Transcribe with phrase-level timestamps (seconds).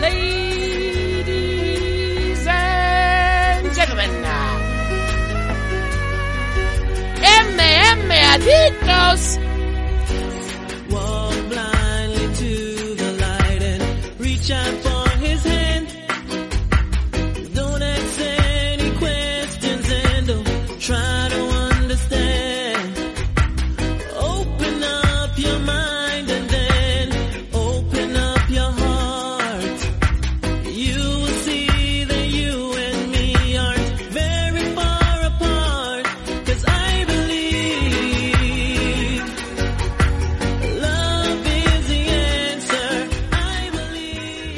[0.00, 1.26] Ladies
[2.46, 4.10] and gentlemen,
[7.22, 9.38] MM Adictos.
[9.38, 9.45] Walk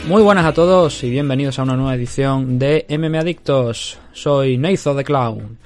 [0.09, 3.99] Muy buenas a todos y bienvenidos a una nueva edición de MM Adictos.
[4.15, 5.59] Soy Neizo the Clown.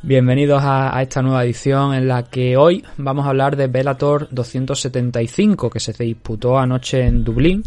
[0.00, 5.68] Bienvenidos a, esta nueva edición en la que hoy vamos a hablar de Bellator 275
[5.68, 7.62] que se disputó anoche en Dublín,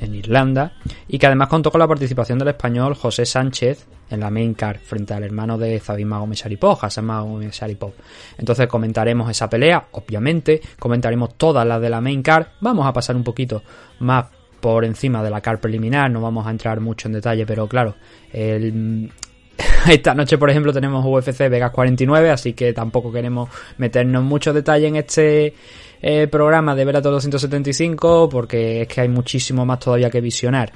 [0.00, 0.72] en Irlanda,
[1.06, 4.78] y que además contó con la participación del español José Sánchez en la main card
[4.78, 7.92] frente al hermano de Zabim Magomé Sharipov, Hassan Magomé Sharipov.
[8.38, 13.16] Entonces comentaremos esa pelea, obviamente, comentaremos todas las de la main card, vamos a pasar
[13.16, 13.62] un poquito
[13.98, 14.24] más
[14.62, 17.96] por encima de la card preliminar, no vamos a entrar mucho en detalle, pero claro,
[18.32, 24.86] esta noche, por ejemplo, tenemos UFC Vegas 49, así que tampoco queremos meternos mucho detalle
[24.86, 25.52] en este
[26.00, 30.72] eh, programa de Velator 275, porque es que hay muchísimo más todavía que visionar.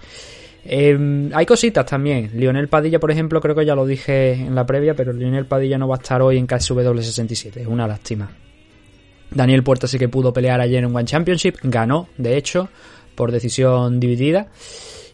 [0.64, 2.32] Eh, hay cositas también.
[2.34, 5.78] Lionel Padilla, por ejemplo, creo que ya lo dije en la previa, pero Lionel Padilla
[5.78, 7.62] no va a estar hoy en KSW 67.
[7.62, 8.28] Es una lástima.
[9.30, 12.68] Daniel Puerta sí que pudo pelear ayer en One Championship, ganó, de hecho,
[13.16, 14.46] por decisión dividida.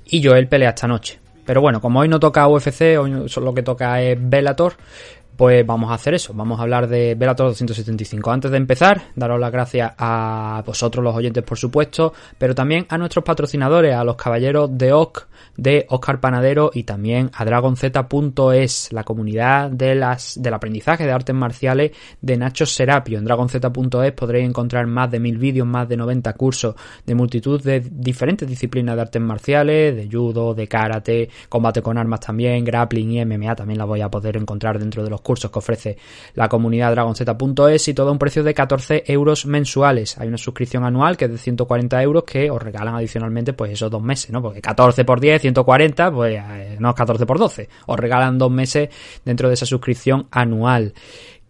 [0.07, 1.19] Y Joel pelea esta noche.
[1.47, 4.75] Pero bueno, como hoy no toca UFC, hoy lo que toca es Bellator,
[5.43, 6.33] pues vamos a hacer eso.
[6.35, 8.31] Vamos a hablar de Bellator 275.
[8.31, 12.97] Antes de empezar, daros las gracias a vosotros los oyentes, por supuesto, pero también a
[12.97, 15.27] nuestros patrocinadores, a los caballeros de OC,
[15.57, 21.35] de Oscar Panadero y también a DragonZ.es, la comunidad de las, del aprendizaje de artes
[21.35, 23.19] marciales de Nacho Serapio.
[23.19, 27.81] En DragonZ.es podréis encontrar más de mil vídeos, más de 90 cursos de multitud de
[27.81, 33.25] diferentes disciplinas de artes marciales, de judo, de karate, combate con armas también, grappling y
[33.25, 35.97] MMA también la voy a poder encontrar dentro de los cursos que ofrece
[36.35, 40.19] la comunidad DragonZ.es y todo a un precio de 14 euros mensuales.
[40.19, 43.91] Hay una suscripción anual que es de 140 euros que os regalan adicionalmente pues esos
[43.91, 44.43] dos meses, ¿no?
[44.43, 47.69] Porque 14 por 10, 140, pues eh, no es 14 por 12.
[47.87, 48.89] Os regalan dos meses
[49.25, 50.93] dentro de esa suscripción anual.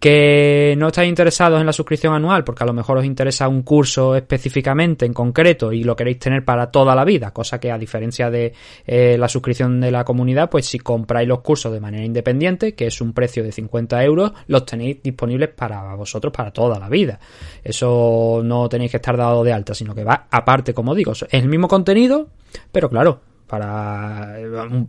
[0.03, 3.63] Que no estáis interesados en la suscripción anual porque a lo mejor os interesa un
[3.63, 7.79] curso específicamente en concreto y lo queréis tener para toda la vida, cosa que a
[7.79, 8.53] diferencia de
[8.85, 12.89] eh, la suscripción de la comunidad, pues si compráis los cursos de manera independiente, que
[12.89, 17.21] es un precio de 50 euros, los tenéis disponibles para vosotros para toda la vida.
[17.63, 21.27] Eso no tenéis que estar dado de alta, sino que va aparte, como digo, es
[21.31, 22.27] el mismo contenido,
[22.73, 23.21] pero claro,
[23.53, 24.35] para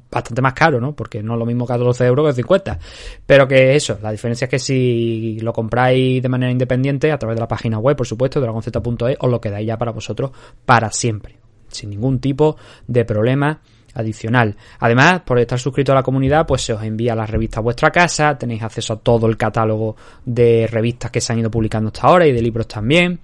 [0.10, 0.96] bastante más caro, ¿no?
[0.96, 2.80] Porque no es lo mismo 14 euros que 50.
[3.26, 7.36] Pero que eso, la diferencia es que si lo compráis de manera independiente, a través
[7.36, 10.32] de la página web, por supuesto, dragonz.es, os lo quedáis ya para vosotros
[10.66, 11.36] para siempre.
[11.68, 12.56] Sin ningún tipo
[12.88, 13.60] de problema
[13.96, 14.56] adicional.
[14.80, 17.92] Además, por estar suscrito a la comunidad, pues se os envía las revistas a vuestra
[17.92, 22.08] casa, tenéis acceso a todo el catálogo de revistas que se han ido publicando hasta
[22.08, 23.20] ahora y de libros también.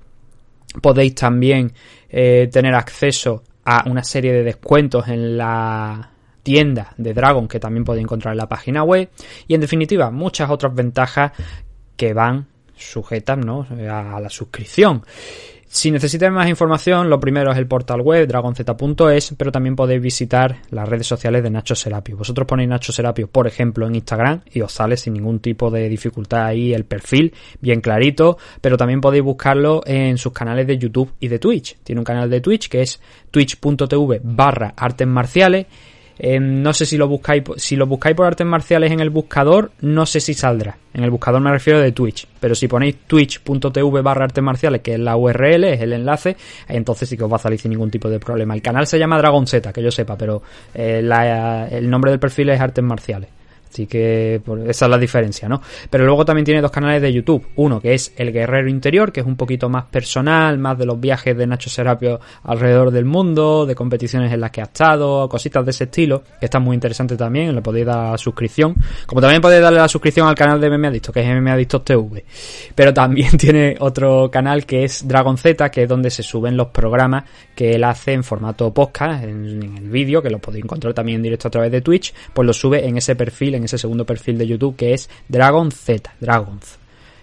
[0.82, 1.72] Podéis también
[2.10, 6.12] eh, tener acceso a una serie de descuentos en la
[6.44, 9.10] tienda de Dragon que también podéis encontrar en la página web
[9.48, 11.32] y en definitiva muchas otras ventajas
[11.96, 13.68] que van sujetas ¿no?
[13.70, 15.04] a la suscripción.
[15.72, 20.64] Si necesitáis más información, lo primero es el portal web dragonz.es, pero también podéis visitar
[20.72, 22.18] las redes sociales de Nacho Serapio.
[22.18, 25.88] Vosotros ponéis Nacho Serapio, por ejemplo, en Instagram y os sale sin ningún tipo de
[25.88, 31.14] dificultad ahí el perfil, bien clarito, pero también podéis buscarlo en sus canales de YouTube
[31.20, 31.78] y de Twitch.
[31.84, 33.00] Tiene un canal de Twitch que es
[33.30, 35.68] twitch.tv barra artes marciales.
[36.20, 39.72] Eh, no sé si lo buscáis si lo buscáis por artes marciales en el buscador,
[39.80, 40.78] no sé si saldrá.
[40.94, 42.28] En el buscador me refiero de Twitch.
[42.40, 46.36] Pero si ponéis twitch.tv barra artes marciales, que es la URL, es el enlace,
[46.68, 48.54] entonces sí que os va a salir sin ningún tipo de problema.
[48.54, 50.42] El canal se llama Dragon Z, que yo sepa, pero
[50.74, 51.00] eh,
[51.72, 53.39] el nombre del perfil es artes marciales.
[53.72, 55.62] Así que pues, esa es la diferencia, ¿no?
[55.90, 57.46] Pero luego también tiene dos canales de YouTube.
[57.56, 61.00] Uno que es El Guerrero Interior, que es un poquito más personal, más de los
[61.00, 65.64] viajes de Nacho Serapio alrededor del mundo, de competiciones en las que ha estado, cositas
[65.64, 68.76] de ese estilo, que está muy interesante también, le podéis dar suscripción.
[69.06, 71.84] Como también podéis darle la suscripción al canal de MMA Adictos, que es MMA Adictos
[71.84, 72.26] TV.
[72.74, 76.70] Pero también tiene otro canal que es Dragon Z, que es donde se suben los
[76.70, 80.94] programas que él hace en formato podcast, en, en el vídeo, que lo podéis encontrar
[80.94, 83.78] también en directo a través de Twitch, pues lo sube en ese perfil, en ese
[83.78, 86.78] segundo perfil de YouTube que es Dragon Z, Dragons.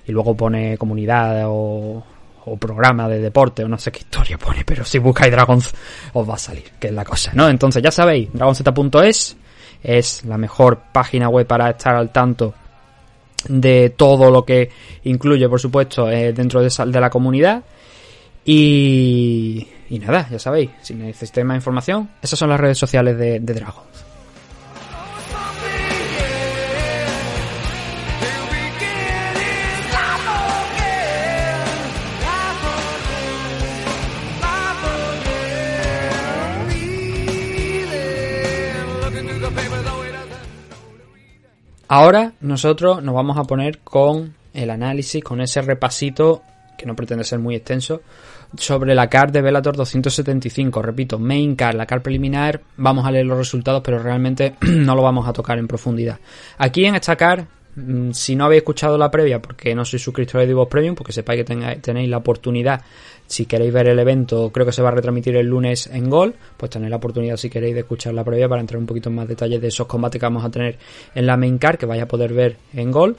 [0.07, 2.05] Y luego pone comunidad o,
[2.61, 5.75] programa de deporte o no sé qué historia pone, pero si buscáis Dragons
[6.13, 7.49] os va a salir, que es la cosa, ¿no?
[7.49, 9.37] Entonces ya sabéis, dragonz.es
[9.83, 12.55] es la mejor página web para estar al tanto
[13.49, 14.71] de todo lo que
[15.05, 17.65] incluye, por supuesto, eh, dentro de, de la comunidad.
[18.45, 23.41] Y, y nada, ya sabéis, si necesitáis más información, esas son las redes sociales de,
[23.41, 24.06] de Dragons.
[41.89, 46.43] Ahora nosotros nos vamos a poner con el análisis, con ese repasito,
[46.77, 48.03] que no pretende ser muy extenso,
[48.57, 50.83] sobre la card de Velator 275.
[50.83, 55.03] Repito, main card, la card preliminar, vamos a leer los resultados, pero realmente no lo
[55.03, 56.19] vamos a tocar en profundidad.
[56.59, 57.45] Aquí en esta card,
[57.77, 61.13] mm, si no habéis escuchado la previa, porque no sois suscriptores de Divox Premium, porque
[61.13, 62.83] sepáis que tenéis la oportunidad,
[63.27, 66.35] si queréis ver el evento, creo que se va a retransmitir el lunes en Gol,
[66.57, 69.17] pues tenéis la oportunidad si queréis de escuchar la previa para entrar un poquito en
[69.17, 70.79] más detalles de esos combates que vamos a tener
[71.15, 73.17] en la main card, que vais a poder ver en Gol.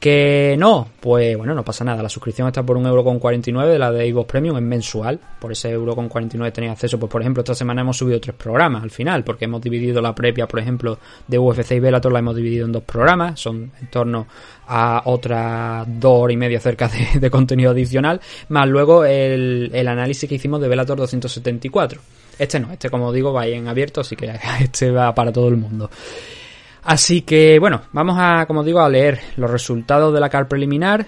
[0.00, 2.02] Que no, pues bueno, no pasa nada.
[2.02, 5.20] La suscripción está por 1,49€ de la de Evox Premium, es mensual.
[5.38, 6.98] Por ese 1,49€ tenéis acceso.
[6.98, 10.14] Pues por ejemplo, esta semana hemos subido tres programas al final, porque hemos dividido la
[10.14, 10.98] previa, por ejemplo,
[11.28, 13.38] de UFC y Bellator, la hemos dividido en dos programas.
[13.38, 14.26] Son en torno
[14.68, 18.22] a otras dos horas y media cerca de, contenido adicional.
[18.48, 22.00] Más luego el, el, análisis que hicimos de Bellator 274.
[22.38, 24.32] Este no, este como digo va en abierto, así que
[24.62, 25.90] este va para todo el mundo.
[26.82, 31.06] Así que bueno, vamos a, como digo, a leer los resultados de la card preliminar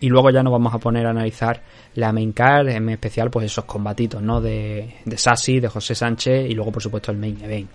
[0.00, 1.62] y luego ya nos vamos a poner a analizar
[1.94, 4.40] la main card, en especial pues esos combatitos, ¿no?
[4.40, 7.68] De, de Sassi, de José Sánchez y luego por supuesto el main event.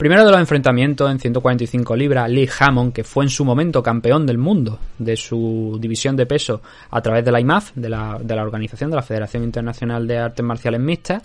[0.00, 4.24] Primero de los enfrentamientos en 145 libras, Lee Hammond, que fue en su momento campeón
[4.24, 8.34] del mundo de su división de peso a través de la IMAF, de la, de
[8.34, 11.22] la organización de la Federación Internacional de Artes Marciales Mixtas.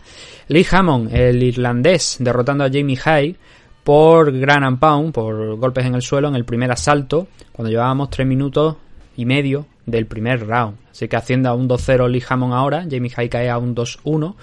[0.50, 3.38] Lee Hammond, el irlandés, derrotando a Jamie Hay
[3.86, 8.10] por Gran and Pound, por golpes en el suelo en el primer asalto, cuando llevábamos
[8.10, 8.78] 3 minutos
[9.16, 10.78] y medio del primer round.
[10.90, 14.34] Así que haciendo a un 2-0 Lee Hammond ahora, Jamie Hay cae a un 2-1.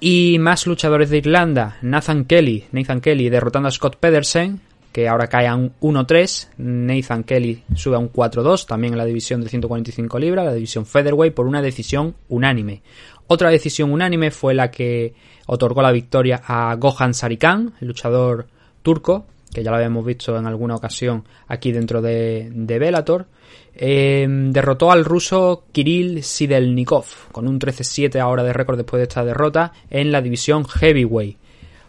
[0.00, 4.60] Y más luchadores de Irlanda, Nathan Kelly, Nathan Kelly derrotando a Scott Pedersen,
[4.92, 6.48] que ahora cae a un 1-3.
[6.56, 10.86] Nathan Kelly sube a un 4-2, también en la división de 145 libras, la división
[10.86, 12.80] Featherweight, por una decisión unánime.
[13.26, 15.12] Otra decisión unánime fue la que
[15.46, 18.53] otorgó la victoria a Gohan Sarikan, el luchador
[18.84, 23.26] turco, que ya lo habíamos visto en alguna ocasión aquí dentro de, de Bellator.
[23.74, 29.24] Eh, derrotó al ruso Kirill Sidelnikov con un 13-7 ahora de récord después de esta
[29.24, 31.38] derrota en la división Heavyweight.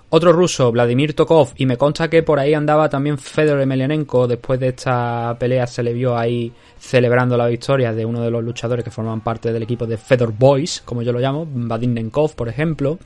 [0.10, 4.28] Otro ruso, Vladimir Tokov, y me consta que por ahí andaba también Fedor Emelianenko.
[4.28, 8.44] Después de esta pelea se le vio ahí celebrando la victoria de uno de los
[8.44, 12.36] luchadores que forman parte del equipo de Fedor Boys, como yo lo llamo, Vadim Nenkov,
[12.36, 13.00] por ejemplo.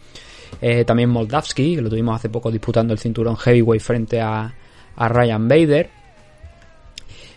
[0.62, 4.53] Eh, también Moldavsky, que lo tuvimos hace poco disputando el cinturón heavyweight frente a,
[4.96, 5.89] a Ryan Bader.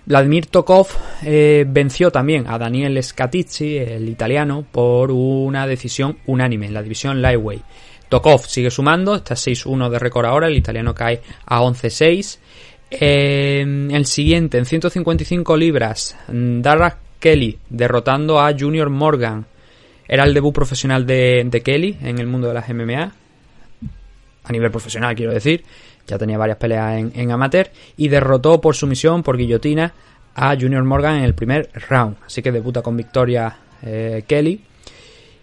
[0.04, 0.88] Vladimir Tokov
[1.23, 7.23] eh, venció también a Daniel Scatizzi, el italiano, por una decisión unánime en la división
[7.23, 7.62] Lightweight.
[8.09, 12.38] Tokov sigue sumando, está 6-1 de récord ahora, el italiano cae a 11-6.
[12.90, 19.47] Eh, el siguiente, en 155 libras, Dara Kelly derrotando a Junior Morgan.
[20.12, 23.12] Era el debut profesional de, Kelly en el mundo de las MMA.
[24.45, 25.64] A nivel profesional, quiero decir.
[26.07, 27.71] Ya tenía varias peleas en, en amateur.
[27.97, 29.95] Y derrotó por sumisión, por guillotina,
[30.35, 32.19] a Junior Morgan en el primer round.
[32.26, 34.61] Así que debuta con victoria eh, Kelly.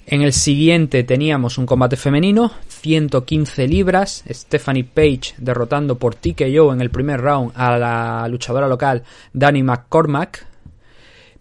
[0.06, 6.82] En el siguiente teníamos un combate femenino, 115 libras, Stephanie Page derrotando por TKO en
[6.82, 9.02] el primer round a la luchadora local
[9.34, 10.46] Danny McCormack,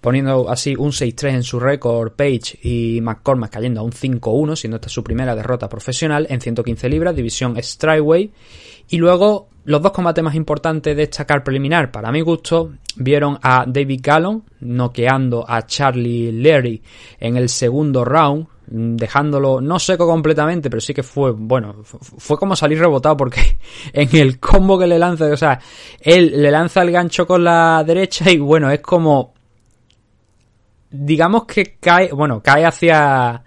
[0.00, 4.76] poniendo así un 6-3 en su récord Page y McCormack cayendo a un 5-1, siendo
[4.76, 8.30] esta su primera derrota profesional en 115 libras, división Strikeway.
[8.90, 13.38] Y luego los dos combates más importantes de esta car preliminar, para mi gusto, vieron
[13.42, 16.82] a David Gallon noqueando a Charlie Leary
[17.20, 22.56] en el segundo round, dejándolo no seco completamente, pero sí que fue, bueno, fue como
[22.56, 23.58] salir rebotado porque
[23.92, 25.60] en el combo que le lanza, o sea,
[26.00, 29.34] él le lanza el gancho con la derecha y bueno, es como
[30.90, 33.42] digamos que cae, bueno, cae hacia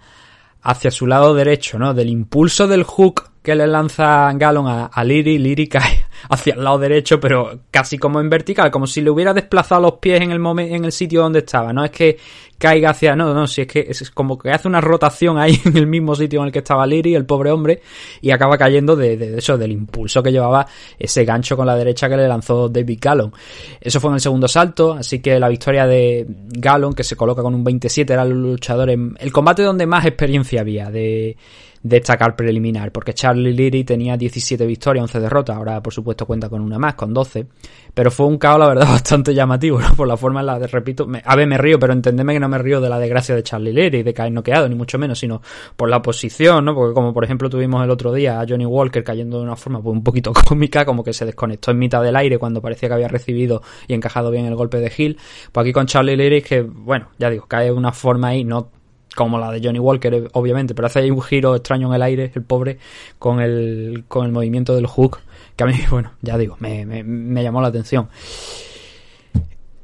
[0.62, 1.92] hacia su lado derecho, ¿no?
[1.92, 6.64] Del impulso del hook que le lanza Gallon a, a Liri, Liri cae hacia el
[6.64, 10.30] lado derecho, pero casi como en vertical, como si le hubiera desplazado los pies en
[10.30, 11.72] el en el sitio donde estaba.
[11.72, 12.18] No es que
[12.62, 15.76] caiga hacia, no, no, si es que es como que hace una rotación ahí en
[15.76, 17.82] el mismo sitio en el que estaba Liri, el pobre hombre,
[18.20, 20.64] y acaba cayendo de, de eso, del impulso que llevaba
[20.96, 23.32] ese gancho con la derecha que le lanzó David Gallon.
[23.80, 27.42] Eso fue en el segundo salto, así que la victoria de Gallon, que se coloca
[27.42, 31.36] con un 27, era el luchador en el combate donde más experiencia había de
[31.82, 36.60] destacar preliminar, porque Charlie Leary tenía 17 victorias, 11 derrotas, ahora por supuesto cuenta con
[36.60, 37.46] una más, con 12,
[37.92, 39.94] pero fue un caos la verdad bastante llamativo, ¿no?
[39.94, 42.48] Por la forma en la de, repito, a ver, me río, pero entendeme que no
[42.48, 45.42] me río de la desgracia de Charlie Leary, de caer noqueado, ni mucho menos, sino
[45.76, 46.74] por la posición, ¿no?
[46.74, 49.82] Porque como por ejemplo tuvimos el otro día a Johnny Walker cayendo de una forma
[49.82, 52.94] pues, un poquito cómica, como que se desconectó en mitad del aire cuando parecía que
[52.94, 55.18] había recibido y encajado bien el golpe de Hill,
[55.50, 58.70] pues aquí con Charlie Leary que, bueno, ya digo, cae de una forma ahí, no
[59.14, 62.32] como la de Johnny Walker, obviamente, pero hace ahí un giro extraño en el aire,
[62.34, 62.78] el pobre,
[63.18, 65.20] con el, con el movimiento del hook,
[65.56, 68.08] que a mí, bueno, ya digo, me, me, me llamó la atención.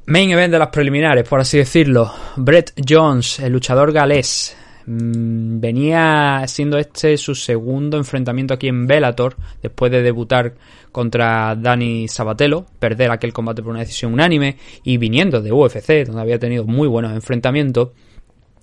[0.09, 2.11] Main event de las preliminares, por así decirlo.
[2.35, 4.57] Brett Jones, el luchador galés,
[4.87, 10.55] mm, venía siendo este su segundo enfrentamiento aquí en Bellator, después de debutar
[10.91, 16.21] contra Dani Sabatello, perder aquel combate por una decisión unánime, y viniendo de UFC, donde
[16.21, 17.89] había tenido muy buenos enfrentamientos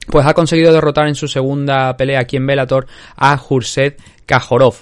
[0.07, 2.87] pues ha conseguido derrotar en su segunda pelea aquí en Bellator
[3.17, 4.75] a Jurset Kajorov.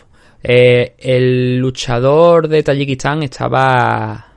[0.43, 4.33] Eh, el luchador de Tayikistán estaba...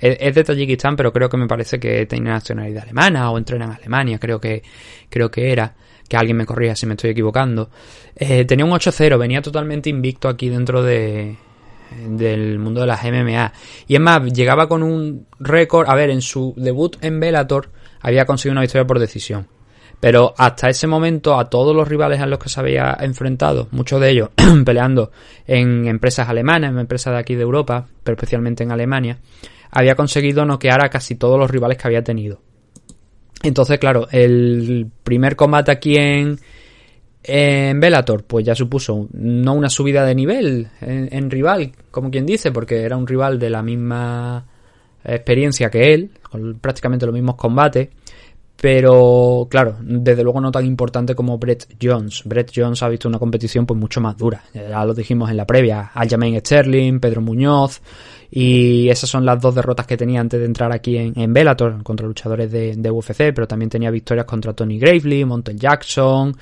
[0.00, 3.72] Es de Tayikistán, pero creo que me parece que tiene nacionalidad alemana o entrena en
[3.72, 4.62] Alemania, creo que,
[5.08, 5.74] creo que era.
[6.08, 7.70] Que alguien me corrija si me estoy equivocando.
[8.16, 11.36] Eh, tenía un 8-0, venía totalmente invicto aquí dentro de,
[12.08, 13.52] del mundo de las MMA.
[13.86, 15.88] Y es más, llegaba con un récord.
[15.88, 17.70] A ver, en su debut en Bellator
[18.00, 19.46] había conseguido una victoria por decisión.
[20.02, 24.00] Pero hasta ese momento, a todos los rivales a los que se había enfrentado, muchos
[24.00, 24.30] de ellos
[24.66, 25.12] peleando
[25.46, 29.18] en empresas alemanas, en empresas de aquí de Europa, pero especialmente en Alemania,
[29.70, 32.40] había conseguido noquear a casi todos los rivales que había tenido.
[33.44, 36.36] Entonces, claro, el primer combate aquí en,
[37.22, 42.26] en Bellator, pues ya supuso no una subida de nivel en, en, rival, como quien
[42.26, 44.46] dice, porque era un rival de la misma
[45.04, 47.88] experiencia que él, con prácticamente los mismos combates,
[48.62, 52.22] pero claro, desde luego no tan importante como Brett Jones.
[52.24, 54.44] Brett Jones ha visto una competición pues mucho más dura.
[54.54, 55.90] Ya lo dijimos en la previa.
[55.92, 57.82] Aljamain Sterling, Pedro Muñoz.
[58.30, 61.82] Y esas son las dos derrotas que tenía antes de entrar aquí en, en Bellator
[61.82, 63.34] contra luchadores de, de, UFC.
[63.34, 66.32] Pero también tenía victorias contra Tony Gravely, Montel Jackson.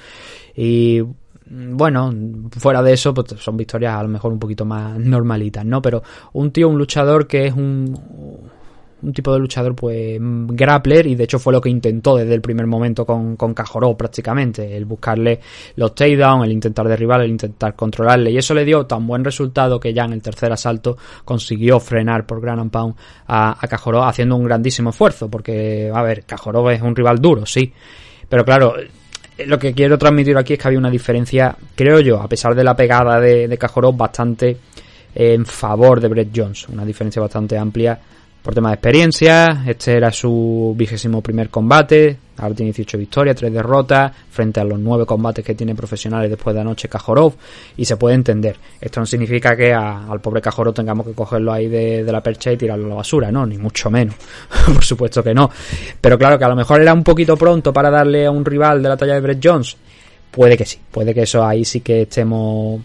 [0.54, 1.00] Y
[1.46, 2.14] bueno,
[2.58, 5.80] fuera de eso, pues son victorias a lo mejor un poquito más normalitas, ¿no?
[5.80, 6.02] Pero
[6.34, 7.98] un tío, un luchador que es un
[9.02, 12.40] un tipo de luchador pues grappler y de hecho fue lo que intentó desde el
[12.40, 15.40] primer momento con, con Cajoró prácticamente, el buscarle
[15.76, 18.30] los takedowns, el intentar derribarle, el intentar controlarle.
[18.30, 22.26] Y eso le dio tan buen resultado que ya en el tercer asalto consiguió frenar
[22.26, 22.94] por Gran and Pound
[23.26, 27.46] a, a Cajoró haciendo un grandísimo esfuerzo porque, a ver, Cajoró es un rival duro,
[27.46, 27.72] sí,
[28.28, 28.74] pero claro,
[29.46, 32.64] lo que quiero transmitir aquí es que había una diferencia, creo yo, a pesar de
[32.64, 34.56] la pegada de, de Cajoró, bastante
[35.14, 37.98] en favor de Brett Jones, una diferencia bastante amplia
[38.42, 39.62] por tema de experiencia.
[39.66, 42.16] Este era su vigésimo primer combate.
[42.38, 46.54] Ahora tiene 18 victorias, 3 derrotas, frente a los 9 combates que tiene profesionales después
[46.54, 47.34] de anoche Kajorov.
[47.76, 48.56] Y se puede entender.
[48.80, 52.56] Esto no significa que al pobre Kajorov tengamos que cogerlo ahí de, la percha y
[52.56, 54.14] tirarlo a la basura, no, ni mucho menos.
[54.66, 55.50] Por supuesto que no.
[56.00, 58.82] Pero claro que a lo mejor era un poquito pronto para darle a un rival
[58.82, 59.76] de la talla de Brett Jones.
[60.30, 62.80] Puede que sí, puede que eso ahí sí que estemos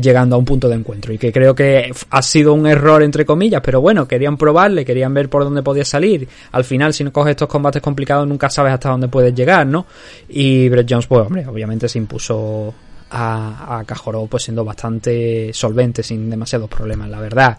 [0.00, 3.24] llegando a un punto de encuentro y que creo que ha sido un error entre
[3.24, 7.12] comillas pero bueno querían probarle querían ver por dónde podía salir al final si no
[7.12, 9.86] coges estos combates complicados nunca sabes hasta dónde puedes llegar no
[10.28, 12.74] y Brett Jones pues hombre obviamente se impuso
[13.10, 17.56] a, a Cajoró pues siendo bastante solvente sin demasiados problemas la verdad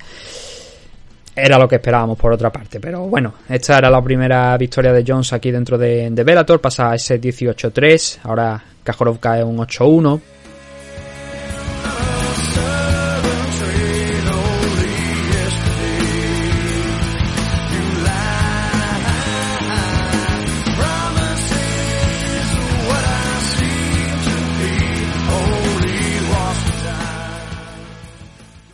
[1.33, 2.81] era lo que esperábamos por otra parte.
[2.81, 6.59] Pero bueno, esta era la primera victoria de Jones aquí dentro de, de Bellator.
[6.59, 8.19] Pasa ese 18-3.
[8.23, 10.19] Ahora Kajorov cae un 8-1.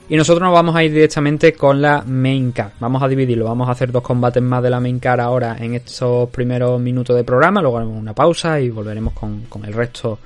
[0.09, 2.71] Y nosotros nos vamos a ir directamente con la main card.
[2.79, 5.73] Vamos a dividirlo, vamos a hacer dos combates más de la main card ahora en
[5.73, 10.19] estos primeros minutos de programa, luego haremos una pausa y volveremos con, el resto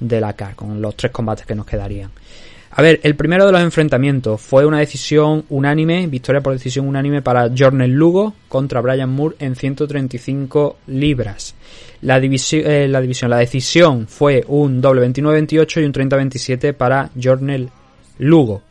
[0.00, 2.10] de la card, con los tres combates que nos quedarían.
[2.72, 7.22] A ver, el primero de los enfrentamientos fue una decisión unánime, victoria por decisión unánime
[7.22, 11.54] para Jornel Lugo contra Brian Moore en 135 libras.
[12.02, 17.10] La, divisi- eh, la división, la decisión fue un doble 29-28 y un 30-27 para
[17.20, 17.70] Jornel
[18.18, 18.62] Lugo.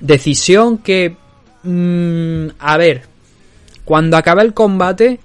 [0.00, 1.16] Decisión que,
[1.62, 3.02] mm, a ver,
[3.84, 5.18] cuando acaba el combate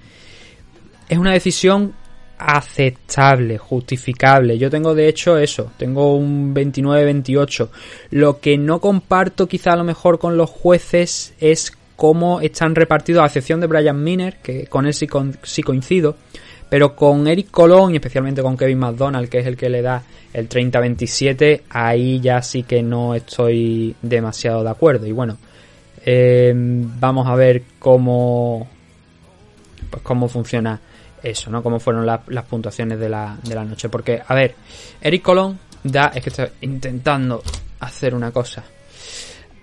[1.10, 1.94] es una decisión
[2.38, 4.58] aceptable, justificable.
[4.58, 7.70] Yo tengo de hecho eso, tengo un 29-28.
[8.12, 13.22] Lo que no comparto quizá a lo mejor con los jueces es cómo están repartidos,
[13.24, 16.18] a excepción de Brian Miner, que con él sí, con- sí coincido,
[16.74, 20.02] pero con Eric Colón y especialmente con Kevin McDonald, que es el que le da
[20.34, 25.06] el 30-27, ahí ya sí que no estoy demasiado de acuerdo.
[25.06, 25.38] Y bueno,
[26.04, 28.68] eh, vamos a ver cómo,
[29.88, 30.82] pues cómo funciona
[31.22, 31.62] eso, ¿no?
[31.62, 33.88] Cómo fueron las, puntuaciones de la, de la noche.
[33.90, 34.56] Porque, a ver,
[35.00, 37.44] Eric Colón da, es que estoy intentando
[37.82, 38.64] hacer una cosa.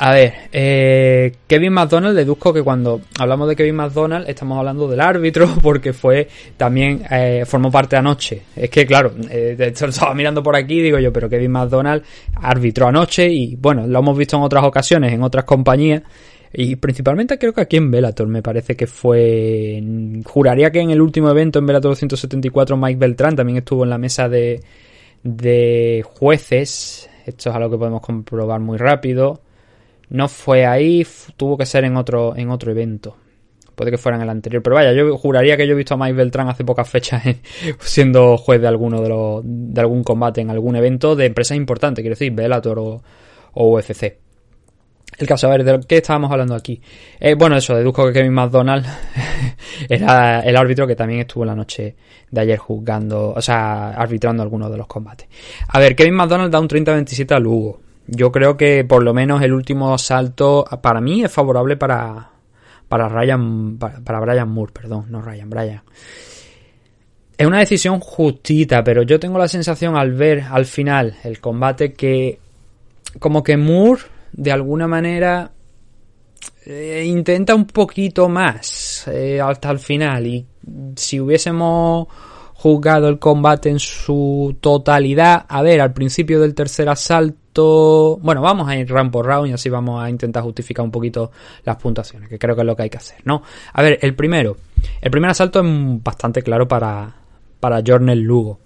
[0.03, 4.99] A ver, eh, Kevin McDonald, deduzco que cuando hablamos de Kevin McDonald estamos hablando del
[4.99, 6.27] árbitro porque fue
[6.57, 8.45] también, eh, formó parte anoche.
[8.57, 12.03] Es que claro, eh, de hecho estaba mirando por aquí digo yo, pero Kevin McDonald
[12.37, 16.03] arbitró anoche y bueno, lo hemos visto en otras ocasiones, en otras compañías.
[16.51, 19.83] Y principalmente creo que aquí en Bellator me parece que fue...
[20.25, 23.99] Juraría que en el último evento en Bellator 274 Mike Beltrán también estuvo en la
[23.99, 24.63] mesa de,
[25.23, 27.11] de jueces.
[27.27, 29.43] Esto es algo que podemos comprobar muy rápido.
[30.11, 33.17] No fue ahí, tuvo que ser en otro, en otro evento.
[33.75, 34.63] Puede que fuera en el anterior.
[34.63, 37.23] Pero vaya, yo juraría que yo he visto a Mike Beltrán hace pocas fechas
[37.81, 42.03] siendo juez de alguno de los, de algún combate en algún evento de empresas importantes,
[42.03, 43.03] quiero decir, Bellator o,
[43.55, 44.19] o UFC.
[45.19, 46.81] El caso, a ver, ¿de qué estábamos hablando aquí?
[47.19, 48.87] Eh, bueno, eso, deduzco que Kevin McDonald
[49.89, 51.97] era el árbitro que también estuvo la noche
[52.31, 55.29] de ayer juzgando, o sea, arbitrando algunos de los combates.
[55.69, 57.81] A ver, Kevin McDonald da un 30-27 a Lugo.
[58.13, 62.31] Yo creo que por lo menos el último asalto para mí es favorable para
[62.89, 65.83] para Ryan para, para Brian Moore, perdón, no Ryan, Brian.
[67.39, 71.93] Es una decisión justita, pero yo tengo la sensación al ver al final el combate
[71.93, 72.41] que
[73.21, 74.03] como que Moore
[74.33, 75.53] de alguna manera
[76.67, 80.45] eh, intenta un poquito más eh, hasta el final y
[80.97, 82.09] si hubiésemos
[82.55, 88.69] juzgado el combate en su totalidad, a ver, al principio del tercer asalto, bueno, vamos
[88.69, 91.31] a ir round por round y así vamos a intentar justificar un poquito
[91.65, 93.43] las puntuaciones, que creo que es lo que hay que hacer, ¿no?
[93.73, 94.57] A ver, el primero,
[95.01, 95.67] el primer asalto es
[96.03, 97.13] bastante claro para,
[97.59, 98.59] para Jornel Lugo.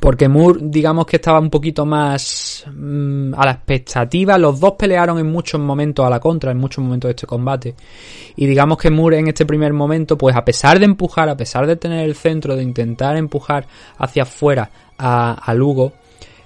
[0.00, 4.36] Porque Moore, digamos que estaba un poquito más mmm, a la expectativa.
[4.36, 7.74] Los dos pelearon en muchos momentos a la contra, en muchos momentos de este combate.
[8.36, 11.66] Y digamos que Moore en este primer momento, pues a pesar de empujar, a pesar
[11.66, 15.92] de tener el centro, de intentar empujar hacia afuera a Lugo,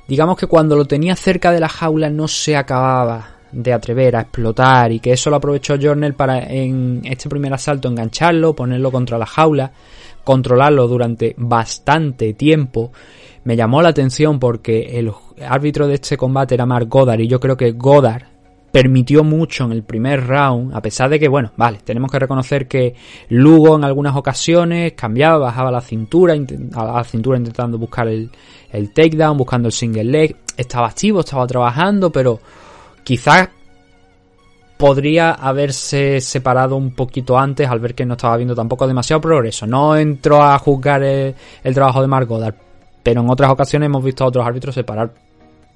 [0.08, 4.22] digamos que cuando lo tenía cerca de la jaula no se acababa de atrever a
[4.22, 9.18] explotar y que eso lo aprovechó Jornel para en este primer asalto engancharlo, ponerlo contra
[9.18, 9.70] la jaula,
[10.24, 12.92] controlarlo durante bastante tiempo.
[13.44, 15.12] Me llamó la atención porque el
[15.46, 18.37] árbitro de este combate era Mark Goddard y yo creo que Goddard
[18.70, 22.68] permitió mucho en el primer round, a pesar de que, bueno, vale, tenemos que reconocer
[22.68, 22.94] que
[23.28, 26.34] Lugo en algunas ocasiones cambiaba, bajaba la cintura,
[26.74, 28.30] a la cintura intentando buscar el,
[28.70, 32.40] el takedown, buscando el single leg, estaba activo, estaba trabajando, pero
[33.04, 33.48] quizás
[34.76, 39.66] podría haberse separado un poquito antes al ver que no estaba viendo tampoco demasiado progreso.
[39.66, 42.54] No entró a juzgar el, el trabajo de Mark Goddard,
[43.02, 45.12] pero en otras ocasiones hemos visto a otros árbitros separar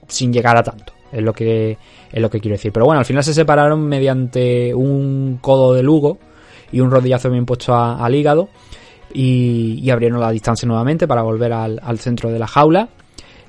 [0.07, 0.93] sin llegar a tanto.
[1.13, 1.77] Es lo que
[2.11, 2.73] es lo que quiero decir.
[2.73, 6.19] Pero bueno, al final se separaron mediante un codo de Lugo
[6.73, 8.49] y un rodillazo bien puesto a, al hígado
[9.13, 12.89] y, abrieron la distancia nuevamente para volver al, centro de la jaula.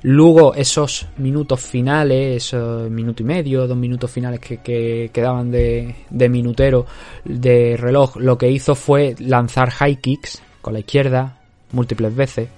[0.02, 5.94] Luego esos minutos finales, esos minuto y medio, dos minutos finales que, que quedaban de,
[6.10, 6.84] de, minutero
[7.24, 11.38] de reloj, lo que hizo fue lanzar high kicks con la izquierda
[11.72, 12.48] múltiples veces.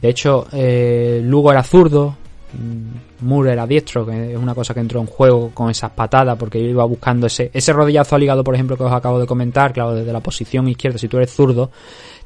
[0.00, 2.16] De hecho, eh, Lugo era zurdo,
[3.20, 6.62] Moore era diestro, que es una cosa que entró en juego con esas patadas, porque
[6.62, 9.72] yo iba buscando ese, ese rodillazo al hígado, por ejemplo, que os acabo de comentar,
[9.72, 11.70] claro, desde la posición izquierda, si tú eres zurdo,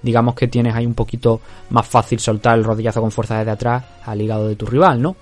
[0.03, 3.85] digamos que tienes ahí un poquito más fácil soltar el rodillazo con fuerza desde atrás
[4.05, 5.17] al hígado de tu rival, ¿no?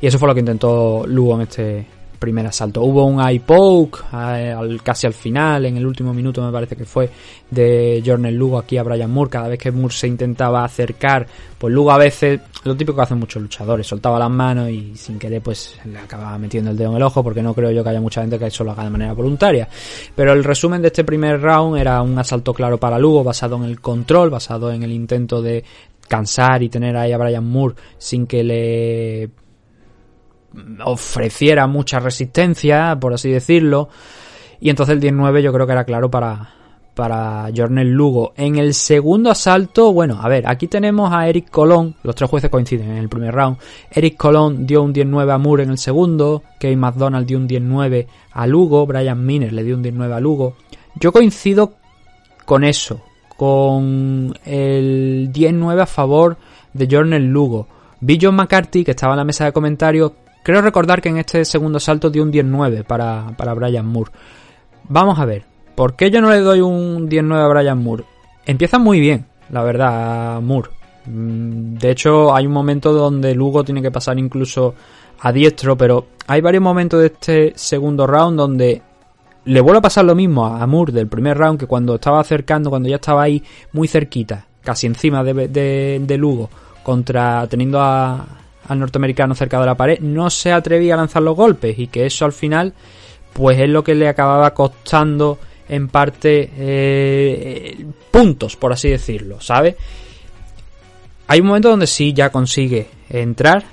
[0.00, 1.86] Y eso fue lo que intentó Lugo en este
[2.18, 2.82] primer asalto.
[2.82, 6.84] Hubo un eye poke al, casi al final, en el último minuto me parece que
[6.84, 7.08] fue,
[7.50, 9.30] de Jornel Lugo aquí a Brian Moore.
[9.30, 11.26] Cada vez que Moore se intentaba acercar,
[11.58, 15.18] pues Lugo a veces lo típico que hacen muchos luchadores, soltaba las manos y sin
[15.18, 17.90] querer pues le acababa metiendo el dedo en el ojo porque no creo yo que
[17.90, 19.68] haya mucha gente que eso lo haga de manera voluntaria.
[20.14, 23.64] Pero el resumen de este primer round era un asalto claro para Lugo basado en
[23.64, 25.64] el control, basado en el intento de
[26.08, 29.30] cansar y tener ahí a Brian Moore sin que le
[30.84, 33.88] ofreciera mucha resistencia, por así decirlo.
[34.60, 36.50] Y entonces el 19 yo creo que era claro para,
[36.94, 38.32] para Jornel Lugo.
[38.36, 42.50] En el segundo asalto, bueno, a ver, aquí tenemos a Eric Colón, los tres jueces
[42.50, 43.58] coinciden en el primer round.
[43.90, 48.08] Eric Colón dio un 19 a Moore en el segundo, Kevin McDonald dio un 19
[48.32, 50.56] a Lugo, Brian Miner le dio un 19 a Lugo.
[50.96, 51.74] Yo coincido
[52.44, 53.00] con eso,
[53.36, 56.36] con el 19 a favor
[56.72, 57.68] de Jornel Lugo.
[58.00, 60.12] Vi John McCarthy, que estaba en la mesa de comentarios,
[60.48, 64.12] creo recordar que en este segundo asalto dio un 19 para, para Brian Moore.
[64.84, 68.04] Vamos a ver, ¿por qué yo no le doy un 19 a Brian Moore?
[68.46, 70.70] Empieza muy bien, la verdad, Moore.
[71.04, 74.74] Mm, De hecho, hay un momento donde Lugo tiene que pasar incluso
[75.20, 78.80] a diestro, pero hay varios momentos de este segundo round donde
[79.44, 82.70] le vuelve a pasar lo mismo a Moore del primer round que cuando estaba acercando,
[82.70, 86.48] cuando ya estaba ahí muy cerquita, casi encima de, de, de Lugo,
[86.82, 88.24] contra teniendo a,
[88.68, 92.06] al norteamericano cerca de la pared, no se atrevía a lanzar los golpes y que
[92.06, 92.74] eso al final
[93.32, 99.76] pues es lo que le acababa costando en parte eh, puntos, por así decirlo, ¿sabe?
[101.26, 103.64] Hay un momento donde sí ya consigue entrar,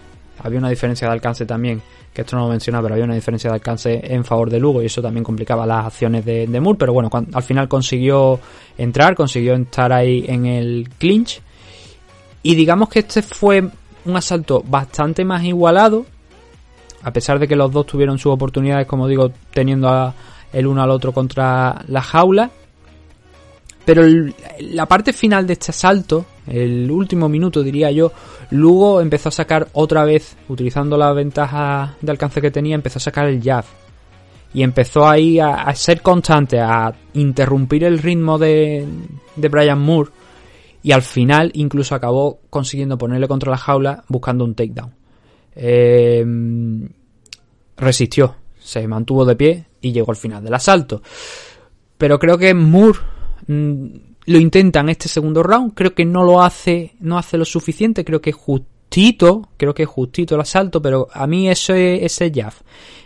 [0.43, 1.81] había una diferencia de alcance también,
[2.13, 4.81] que esto no lo menciona, pero había una diferencia de alcance en favor de Lugo
[4.81, 8.39] y eso también complicaba las acciones de, de Moore, pero bueno, al final consiguió
[8.77, 11.41] entrar, consiguió estar ahí en el clinch
[12.43, 13.67] y digamos que este fue
[14.05, 16.05] un asalto bastante más igualado,
[17.03, 20.13] a pesar de que los dos tuvieron sus oportunidades, como digo, teniendo
[20.51, 22.49] el uno al otro contra la jaula.
[23.85, 24.03] Pero
[24.59, 28.11] la parte final de este asalto, el último minuto diría yo,
[28.49, 33.01] Lugo empezó a sacar otra vez, utilizando la ventaja de alcance que tenía, empezó a
[33.01, 33.65] sacar el jab.
[34.55, 38.87] Y empezó ahí a, a ser constante, a interrumpir el ritmo de,
[39.35, 40.09] de Brian Moore.
[40.85, 44.93] Y al final incluso acabó consiguiendo ponerle contra la jaula buscando un takedown.
[45.55, 46.23] Eh,
[47.75, 51.01] resistió, se mantuvo de pie y llegó al final del asalto.
[51.97, 52.99] Pero creo que Moore
[53.47, 53.85] mmm,
[54.27, 58.05] lo intenta en este segundo round, creo que no lo hace, no hace lo suficiente,
[58.05, 62.53] creo que justito, creo que justito el asalto, pero a mí ese, ese jab,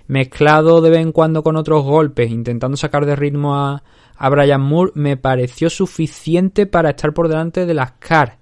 [0.07, 3.81] mezclado de vez en cuando con otros golpes, intentando sacar de ritmo a,
[4.19, 8.37] a Brian Moore, me pareció suficiente para estar por delante de las CAR.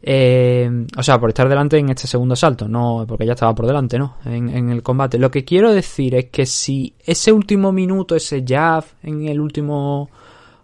[0.00, 3.66] Eh, o sea, por estar delante en este segundo asalto, no porque ya estaba por
[3.66, 4.16] delante, ¿no?
[4.24, 5.18] En, el combate.
[5.18, 10.08] Lo que quiero decir es que si ese último minuto, ese jab en el último,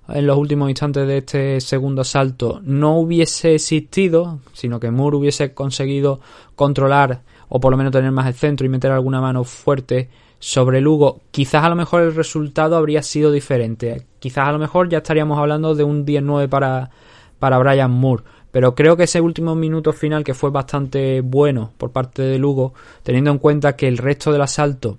[0.09, 5.53] en los últimos instantes de este segundo asalto, no hubiese existido, sino que Moore hubiese
[5.53, 6.21] conseguido
[6.55, 10.09] controlar o por lo menos tener más el centro y meter alguna mano fuerte
[10.45, 14.03] sobre Lugo, quizás a lo mejor el resultado habría sido diferente.
[14.19, 16.91] Quizás a lo mejor ya estaríamos hablando de un 10-9 para,
[17.39, 21.91] para Brian Moore pero creo que ese último minuto final que fue bastante bueno por
[21.91, 24.99] parte de Lugo, teniendo en cuenta que el resto del asalto,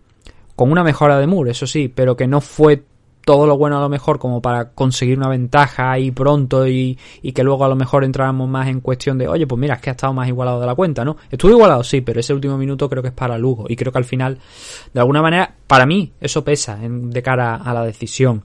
[0.58, 2.84] con una mejora de Moore, eso sí, pero que no fue
[3.26, 7.32] todo lo bueno a lo mejor como para conseguir una ventaja ahí pronto y, y,
[7.34, 9.90] que luego a lo mejor entráramos más en cuestión de, oye, pues mira, es que
[9.90, 11.18] ha estado más igualado de la cuenta, ¿no?
[11.30, 13.98] Estuvo igualado, sí, pero ese último minuto creo que es para Lugo y creo que
[13.98, 14.38] al final,
[14.94, 18.44] de alguna manera, para mí, eso pesa en, de cara a la decisión.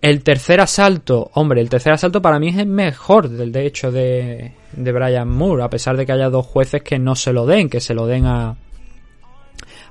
[0.00, 3.90] El tercer asalto, hombre, el tercer asalto para mí es el mejor del de hecho
[3.90, 7.46] de, de Brian Moore, a pesar de que haya dos jueces que no se lo
[7.46, 8.56] den, que se lo den a,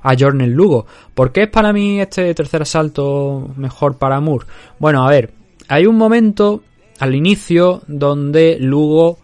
[0.02, 0.86] a Jornel Lugo.
[1.14, 4.46] ¿Por qué es para mí este tercer asalto mejor para Moore?
[4.78, 5.32] Bueno, a ver,
[5.68, 6.62] hay un momento
[6.98, 9.18] al inicio donde Lugo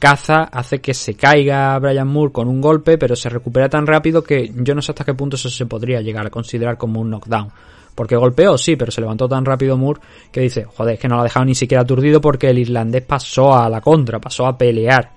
[0.00, 4.24] caza, hace que se caiga Brian Moore con un golpe, pero se recupera tan rápido
[4.24, 7.10] que yo no sé hasta qué punto eso se podría llegar a considerar como un
[7.10, 7.50] knockdown.
[7.94, 10.00] Porque golpeó, sí, pero se levantó tan rápido Moore
[10.32, 13.02] que dice, joder, es que no lo ha dejado ni siquiera aturdido porque el irlandés
[13.02, 15.12] pasó a la contra, pasó a pelear.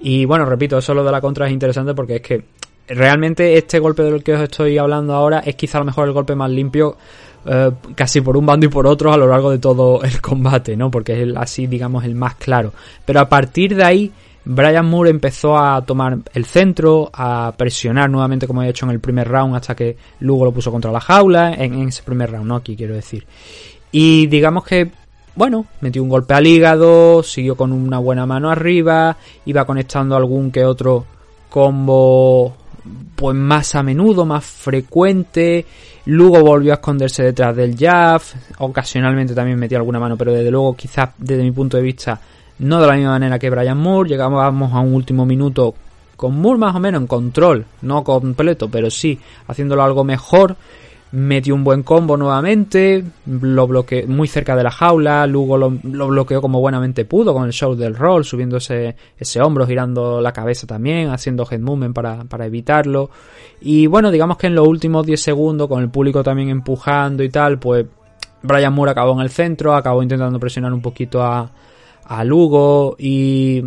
[0.00, 2.44] Y bueno, repito, eso lo de la contra es interesante porque es que
[2.88, 6.14] realmente este golpe del que os estoy hablando ahora es quizá a lo mejor el
[6.14, 6.96] golpe más limpio
[7.46, 10.76] eh, casi por un bando y por otro a lo largo de todo el combate,
[10.76, 10.90] ¿no?
[10.90, 12.72] Porque es así, digamos, el más claro.
[13.04, 14.12] Pero a partir de ahí,
[14.44, 19.00] Brian Moore empezó a tomar el centro, a presionar nuevamente como he hecho en el
[19.00, 22.46] primer round hasta que Lugo lo puso contra la jaula, en, en ese primer round,
[22.46, 22.56] ¿no?
[22.56, 23.26] Aquí quiero decir.
[23.92, 24.90] Y digamos que
[25.36, 29.16] bueno, metió un golpe al hígado, siguió con una buena mano arriba,
[29.46, 31.04] iba conectando algún que otro
[31.50, 32.54] combo
[33.14, 35.64] pues más a menudo, más frecuente.
[36.06, 38.20] Luego volvió a esconderse detrás del jab.
[38.58, 42.20] Ocasionalmente también metía alguna mano, pero desde luego quizás desde mi punto de vista
[42.58, 45.74] no de la misma manera que Brian Moore, llegábamos a un último minuto
[46.16, 49.18] con Moore más o menos en control, no completo, pero sí
[49.48, 50.56] haciéndolo algo mejor.
[51.14, 56.08] Metió un buen combo nuevamente, lo bloqueó muy cerca de la jaula, Lugo lo, lo
[56.08, 60.32] bloqueó como buenamente pudo con el show del roll, subiendo ese, ese hombro, girando la
[60.32, 63.10] cabeza también, haciendo head movement para, para evitarlo.
[63.60, 67.28] Y bueno, digamos que en los últimos 10 segundos, con el público también empujando y
[67.28, 67.86] tal, pues
[68.42, 71.48] Brian Moore acabó en el centro, acabó intentando presionar un poquito a,
[72.04, 73.62] a Lugo y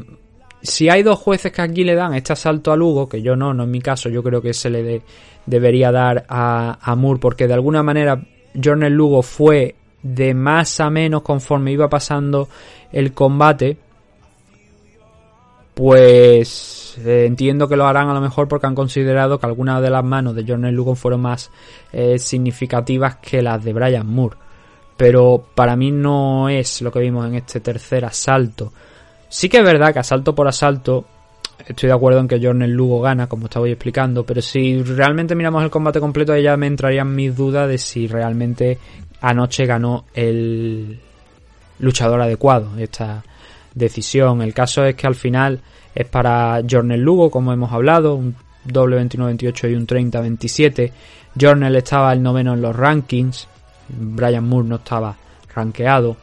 [0.62, 3.54] si hay dos jueces que aquí le dan este asalto a Lugo, que yo no,
[3.54, 5.02] no en mi caso, yo creo que se le de-
[5.46, 8.22] debería dar a, a Moore, porque de alguna manera
[8.62, 12.48] Jornal Lugo fue de más a menos conforme iba pasando
[12.92, 13.78] el combate,
[15.74, 19.90] pues eh, entiendo que lo harán a lo mejor porque han considerado que algunas de
[19.90, 21.52] las manos de Jornal Lugo fueron más
[21.94, 24.38] eh, significativas que las de Brian Moore.
[24.96, 28.74] Pero para mí no es lo que vimos en este tercer asalto.
[29.30, 31.06] Sí que es verdad que asalto por asalto
[31.66, 35.64] estoy de acuerdo en que Jornal Lugo gana, como estaba explicando, pero si realmente miramos
[35.64, 38.78] el combate completo, ahí ya me entrarían mis dudas de si realmente
[39.22, 41.00] anoche ganó el
[41.80, 43.24] luchador adecuado esta
[43.74, 44.42] decisión.
[44.42, 45.60] El caso es que al final
[45.94, 50.92] es para Jornal Lugo, como hemos hablado, un doble 21-28 y un 30-27.
[51.40, 53.48] Jornal estaba el noveno en los rankings,
[53.90, 55.16] Brian Moore no estaba
[55.54, 56.18] rankeado.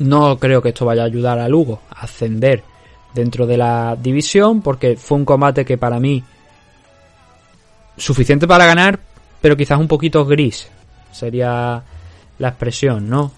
[0.00, 2.62] No creo que esto vaya a ayudar a Lugo a ascender
[3.14, 6.22] dentro de la división porque fue un combate que para mí
[7.96, 8.98] suficiente para ganar
[9.40, 10.68] pero quizás un poquito gris
[11.12, 11.82] sería
[12.38, 13.32] la expresión no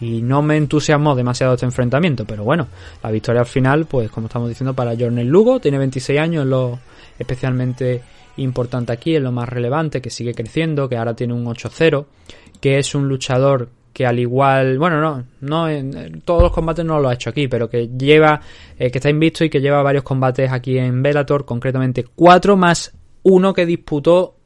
[0.00, 2.68] y no me entusiasmó demasiado este enfrentamiento pero bueno
[3.02, 6.50] la victoria al final pues como estamos diciendo para Jornel Lugo tiene 26 años es
[6.50, 6.78] lo
[7.18, 8.02] especialmente
[8.36, 12.06] importante aquí es lo más relevante que sigue creciendo que ahora tiene un 8-0
[12.60, 17.00] que es un luchador que al igual, bueno, no, no en todos los combates no
[17.00, 18.40] lo ha hecho aquí, pero que lleva,
[18.78, 22.92] eh, que está invicto y que lleva varios combates aquí en Bellator, concretamente cuatro más
[23.22, 24.36] uno que disputó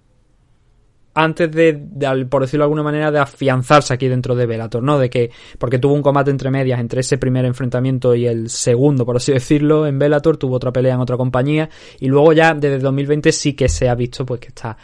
[1.15, 4.99] antes de, de, por decirlo de alguna manera, de afianzarse aquí dentro de Bellator, ¿no?
[4.99, 9.05] De que, porque tuvo un combate entre medias entre ese primer enfrentamiento y el segundo,
[9.05, 11.69] por así decirlo, en Bellator, tuvo otra pelea en otra compañía,
[12.01, 14.77] y luego ya desde 2020 sí que se ha visto pues que está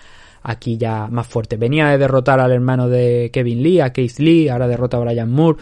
[0.42, 1.56] aquí ya más fuerte.
[1.56, 5.30] Venía de derrotar al hermano de Kevin Lee, a Keith Lee, ahora derrota a Brian
[5.30, 5.58] Moore.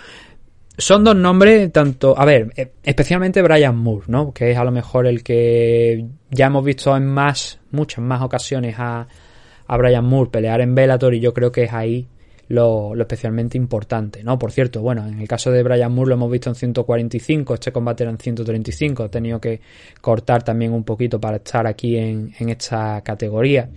[0.79, 4.33] Son dos nombres, tanto, a ver, especialmente Brian Moore, ¿no?
[4.33, 8.77] Que es a lo mejor el que ya hemos visto en más, muchas más ocasiones
[8.79, 9.09] a,
[9.67, 12.09] a Brian Moore pelear en Bellator y yo creo que es ahí
[12.49, 14.39] lo, lo, especialmente importante, ¿no?
[14.39, 17.73] Por cierto, bueno, en el caso de Brian Moore lo hemos visto en 145, este
[17.73, 19.61] combate era en 135, he tenido que
[20.01, 23.69] cortar también un poquito para estar aquí en, en esta categoría.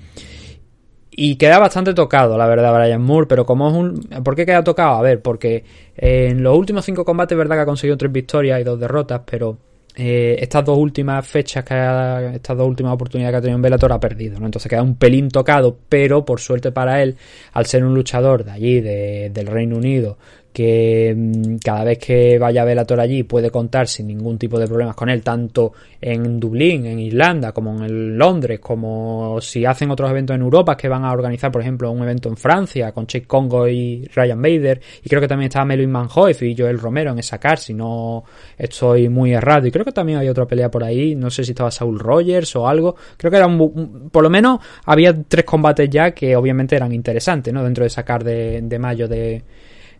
[1.12, 4.24] Y queda bastante tocado, la verdad, Brian Moore, pero como es un...
[4.24, 4.96] ¿Por qué queda tocado?
[4.96, 5.64] A ver, porque
[5.98, 9.58] en los últimos cinco combates, verdad que ha conseguido tres victorias y dos derrotas, pero
[9.96, 13.62] eh, estas dos últimas fechas, que ha, estas dos últimas oportunidades que ha tenido en
[13.62, 14.46] Bellator ha perdido, ¿no?
[14.46, 17.18] Entonces queda un pelín tocado, pero por suerte para él,
[17.52, 20.18] al ser un luchador de allí, de, del Reino Unido,
[20.54, 24.68] que mmm, cada vez que vaya a Bellator allí puede contar sin ningún tipo de
[24.68, 30.10] problemas con él, tanto en Dublín, en Irlanda, como en Londres, como si hacen otros
[30.10, 33.26] eventos en Europa que van a organizar, por ejemplo, un evento en Francia con Chase
[33.26, 37.20] Congo y Ryan Bader, y creo que también estaba Melvin Manhoef y Joel Romero en
[37.20, 38.24] esa car, si no
[38.58, 41.52] estoy muy errado, y creo que también había otra pelea por ahí, no sé si
[41.52, 45.46] estaba Saul Rogers o algo, creo que era un, un, por lo menos había tres
[45.46, 47.64] combates ya que obviamente eran interesantes, ¿no?
[47.64, 49.44] Dentro de esa car de, de mayo de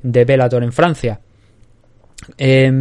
[0.02, 1.20] de Bellator en Francia.
[2.38, 2.72] Eh,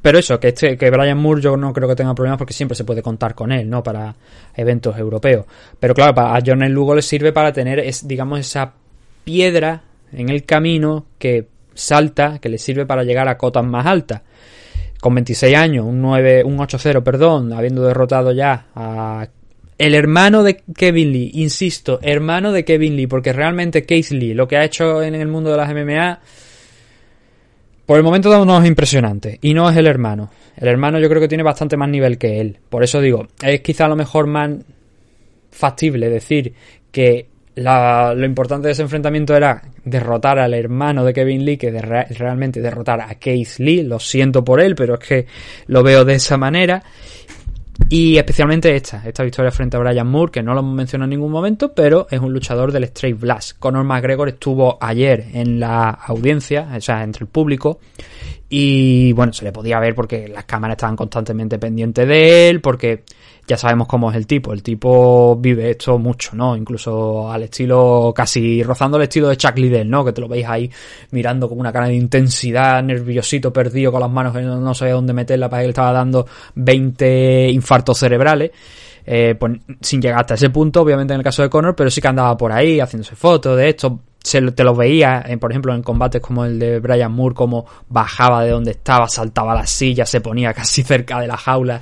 [0.00, 2.76] pero eso, que, este, que Brian Moore yo no creo que tenga problemas porque siempre
[2.76, 3.82] se puede contar con él, ¿no?
[3.82, 4.14] Para
[4.54, 5.46] eventos europeos.
[5.78, 8.72] Pero claro, a Jornel Lugo le sirve para tener, es, digamos, esa
[9.24, 9.82] piedra
[10.12, 14.22] en el camino que salta, que le sirve para llegar a cotas más altas.
[15.00, 19.26] Con 26 años, un 9, un 8-0, perdón, habiendo derrotado ya a
[19.78, 24.46] el hermano de Kevin Lee, insisto, hermano de Kevin Lee, porque realmente Keith Lee, lo
[24.46, 26.20] que ha hecho en el mundo de las MMA,
[27.86, 29.38] por el momento no es impresionante.
[29.42, 30.30] Y no es el hermano.
[30.56, 32.58] El hermano yo creo que tiene bastante más nivel que él.
[32.68, 34.50] Por eso digo, es quizá a lo mejor más
[35.50, 36.54] factible decir
[36.90, 41.70] que la, lo importante de ese enfrentamiento era derrotar al hermano de Kevin Lee que
[41.70, 43.82] de, realmente derrotar a Keith Lee.
[43.82, 45.26] Lo siento por él, pero es que
[45.66, 46.82] lo veo de esa manera.
[47.88, 51.30] Y especialmente esta, esta victoria frente a Brian Moore, que no lo mencionado en ningún
[51.30, 53.58] momento, pero es un luchador del Straight Blast.
[53.58, 57.80] Conor McGregor estuvo ayer en la audiencia, o sea, entre el público,
[58.54, 63.02] Y bueno, se le podía ver porque las cámaras estaban constantemente pendientes de él, porque
[63.48, 64.52] ya sabemos cómo es el tipo.
[64.52, 66.54] El tipo vive esto mucho, ¿no?
[66.54, 70.04] Incluso al estilo, casi rozando el estilo de Chuck Liddell, ¿no?
[70.04, 70.70] Que te lo veis ahí
[71.12, 75.14] mirando con una cara de intensidad, nerviosito, perdido, con las manos que no, sabía dónde
[75.14, 78.50] meterla, para que le estaba dando 20 infartos cerebrales.
[79.06, 82.02] Eh, pues sin llegar hasta ese punto, obviamente en el caso de Connor, pero sí
[82.02, 83.98] que andaba por ahí haciéndose fotos de esto.
[84.22, 87.34] Se, lo- te lo veía, eh, por ejemplo, en combates como el de Brian Moore,
[87.34, 91.80] como bajaba de donde estaba, saltaba la silla, se ponía casi cerca de la jaula.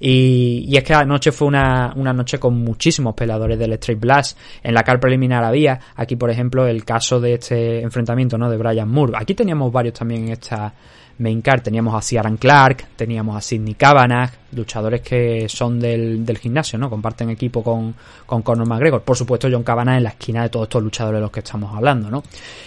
[0.00, 4.38] Y, y es que anoche fue una, una noche con muchísimos peleadores del Straight Blast.
[4.62, 8.48] En la car preliminar había, aquí por ejemplo, el caso de este enfrentamiento, ¿no?
[8.48, 9.14] De Brian Moore.
[9.16, 10.72] Aquí teníamos varios también en esta
[11.18, 11.62] main card.
[11.62, 16.88] Teníamos a Ciaran Clark, teníamos a Sidney Kavanagh, luchadores que son del, del gimnasio, ¿no?
[16.88, 17.94] Comparten equipo con,
[18.26, 19.02] con Conor McGregor.
[19.02, 21.74] Por supuesto, John Kavanagh en la esquina de todos estos luchadores de los que estamos
[21.76, 22.22] hablando, ¿no?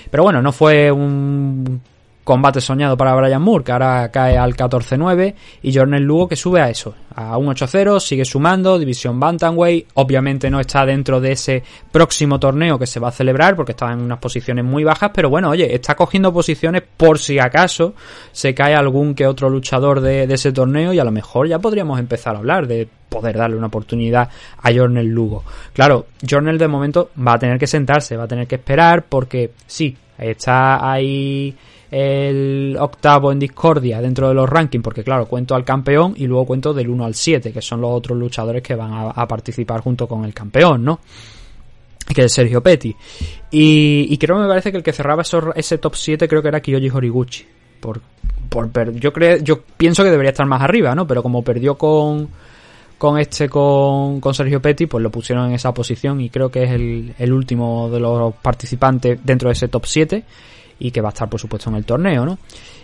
[0.10, 1.82] Pero bueno, no fue un
[2.24, 6.62] combate soñado para Brian Moore, que ahora cae al 14-9, y Jornel Lugo que sube
[6.62, 11.64] a eso, a un 8-0, sigue sumando, división Bantamweight, obviamente no está dentro de ese
[11.92, 15.30] próximo torneo que se va a celebrar, porque estaba en unas posiciones muy bajas, pero
[15.30, 17.96] bueno, oye, está cogiendo posiciones por si acaso
[18.32, 21.60] se cae algún que otro luchador de, de ese torneo, y a lo mejor ya
[21.60, 24.30] podríamos empezar a hablar de poder darle una oportunidad
[24.62, 25.44] a Jornel Lugo.
[25.74, 29.52] Claro, Jornel de momento va a tener que sentarse, va a tener que esperar, porque
[29.68, 31.54] sí, está ahí
[31.92, 36.46] el octavo en discordia dentro de los rankings, porque claro, cuento al campeón y luego
[36.46, 40.08] cuento del 1 al 7, que son los otros luchadores que van a, participar junto
[40.08, 41.02] con el campeón, ¿no?
[42.16, 42.96] Que es Sergio Petty.
[43.52, 45.24] Y, y creo me parece que el que cerraba
[45.56, 47.46] ese top 7 creo que era Kiyoshi Horiguchi.
[47.82, 48.00] Por,
[48.50, 51.06] por yo creo, yo pienso que debería estar más arriba, ¿no?
[51.06, 52.30] Pero como perdió con,
[52.98, 56.64] con este con, con Sergio Petty, pues lo pusieron en esa posición y creo que
[56.64, 60.24] es el, el último de los participantes dentro de ese top 7
[60.82, 62.40] y que va a estar por supuesto en el torneo, ¿no?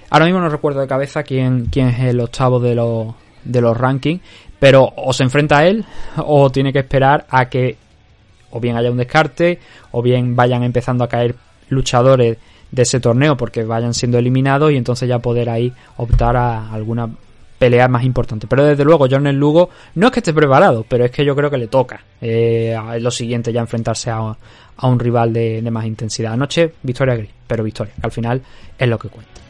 [0.10, 3.76] Ahora mismo no recuerdo de cabeza quién, quién es el octavo de los, de los
[3.76, 4.22] rankings,
[4.60, 5.84] pero o se enfrenta a él
[6.18, 7.76] o tiene que esperar a que
[8.52, 9.60] o bien haya un descarte
[9.92, 11.36] o bien vayan empezando a caer
[11.70, 12.38] luchadores
[12.72, 17.10] de ese torneo porque vayan siendo eliminados y entonces ya poder ahí optar a alguna
[17.58, 18.48] pelea más importante.
[18.48, 21.50] Pero desde luego, Jornel Lugo no es que esté preparado, pero es que yo creo
[21.50, 24.36] que le toca eh, lo siguiente ya enfrentarse a,
[24.78, 26.34] a un rival de, de más intensidad.
[26.34, 28.42] Anoche, victoria gris, pero victoria, que al final
[28.78, 29.47] es lo que cuenta.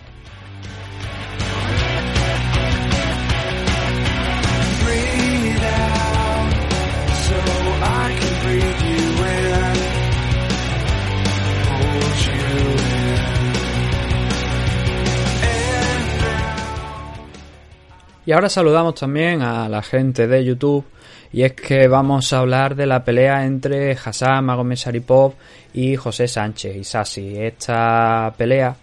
[18.28, 20.84] Y ahora saludamos también a la gente de YouTube.
[21.32, 25.36] Y es que vamos a hablar de la pelea entre Hassan Magomed Sharipov
[25.74, 27.38] y José Sánchez y Sassi.
[27.38, 28.76] Esta pelea,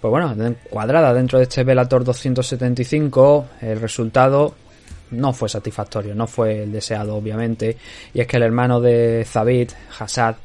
[0.00, 0.34] pues bueno,
[0.70, 4.54] cuadrada dentro de este Velator 275, el resultado
[5.10, 7.76] no fue satisfactorio, no fue el deseado, obviamente.
[8.14, 10.36] Y es que el hermano de Zabit, Hassad,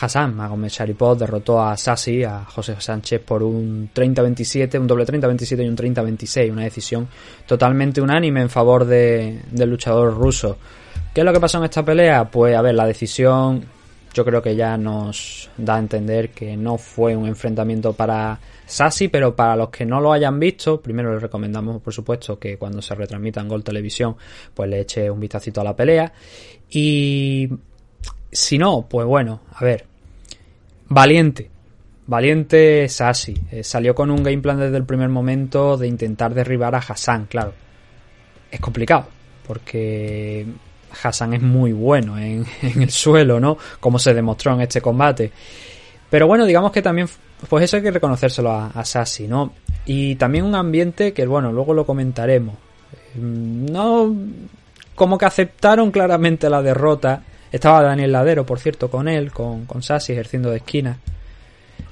[0.00, 5.64] Hassan Magomed Sharipov derrotó a Sassi, a José Sánchez, por un 30-27, un doble 30-27
[5.64, 6.52] y un 30-26.
[6.52, 7.08] Una decisión
[7.46, 10.56] totalmente unánime en favor de, del luchador ruso.
[11.12, 12.30] ¿Qué es lo que pasó en esta pelea?
[12.30, 13.64] Pues a ver, la decisión
[14.14, 19.08] yo creo que ya nos da a entender que no fue un enfrentamiento para Sassi,
[19.08, 22.82] pero para los que no lo hayan visto, primero les recomendamos, por supuesto, que cuando
[22.82, 24.16] se retransmita en Gol Televisión,
[24.54, 26.12] pues le eche un vistacito a la pelea.
[26.70, 27.48] Y
[28.30, 29.86] si no, pues bueno, a ver,
[30.88, 31.50] valiente.
[32.06, 33.34] Valiente Sassi.
[33.50, 37.26] Eh, salió con un game plan desde el primer momento de intentar derribar a Hassan,
[37.26, 37.52] claro.
[38.50, 39.06] Es complicado,
[39.46, 40.46] porque
[41.02, 43.58] Hassan es muy bueno en, el suelo, ¿no?
[43.78, 45.30] Como se demostró en este combate.
[46.08, 47.08] Pero bueno, digamos que también,
[47.48, 49.52] pues eso hay que reconocérselo a, a Sassi, ¿no?
[49.84, 52.54] Y también un ambiente que, bueno, luego lo comentaremos.
[53.16, 54.14] No,
[54.94, 57.22] como que aceptaron claramente la derrota.
[57.50, 60.98] Estaba Daniel Ladero, por cierto, con él, con, con Sassi ejerciendo de esquina.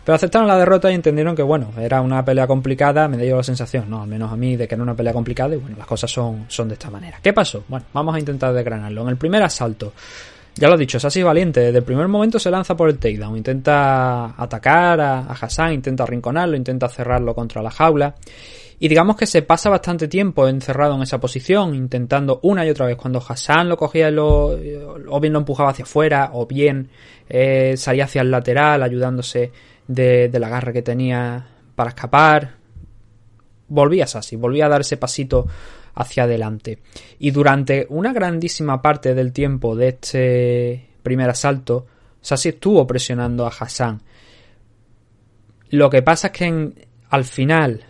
[0.04, 3.08] Pero aceptaron la derrota y entendieron que, bueno, era una pelea complicada.
[3.08, 5.54] Me dio la sensación, no, al menos a mí, de que era una pelea complicada.
[5.54, 7.18] Y bueno, las cosas son, son de esta manera.
[7.20, 7.64] ¿Qué pasó?
[7.66, 9.02] Bueno, vamos a intentar desgranarlo.
[9.02, 9.94] En el primer asalto,
[10.54, 11.58] ya lo he dicho, Sassi valiente.
[11.58, 13.36] Desde el primer momento se lanza por el takedown.
[13.36, 18.14] Intenta atacar a, a Hassan, intenta arrinconarlo, intenta cerrarlo contra la jaula.
[18.78, 22.86] Y digamos que se pasa bastante tiempo encerrado en esa posición, intentando una y otra
[22.86, 22.96] vez.
[22.96, 26.90] Cuando Hassan lo cogía, lo, o bien lo empujaba hacia afuera, o bien
[27.28, 29.50] eh, salía hacia el lateral, ayudándose
[29.88, 32.54] de, del agarre que tenía para escapar.
[33.68, 35.46] Volvía Sassi, volvía a dar ese pasito
[35.94, 36.78] hacia adelante.
[37.18, 41.86] Y durante una grandísima parte del tiempo de este primer asalto,
[42.20, 44.02] Sassi estuvo presionando a Hassan.
[45.70, 46.74] Lo que pasa es que en,
[47.08, 47.85] al final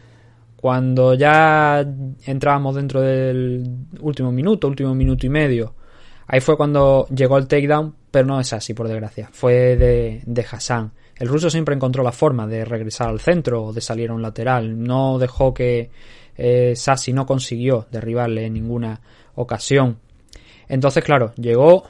[0.57, 1.87] Cuando ya
[2.25, 3.65] entrábamos dentro del
[4.01, 5.75] último minuto, último minuto y medio,
[6.27, 9.29] ahí fue cuando llegó el takedown, pero no es así, por desgracia.
[9.33, 10.93] Fue de, de Hassan.
[11.17, 14.23] El ruso siempre encontró la forma de regresar al centro o de salir a un
[14.23, 14.83] lateral.
[14.83, 15.91] No dejó que
[16.37, 19.01] eh, Sassi no consiguió derribarle en ninguna
[19.35, 19.99] ocasión.
[20.69, 21.85] Entonces, claro, llegó,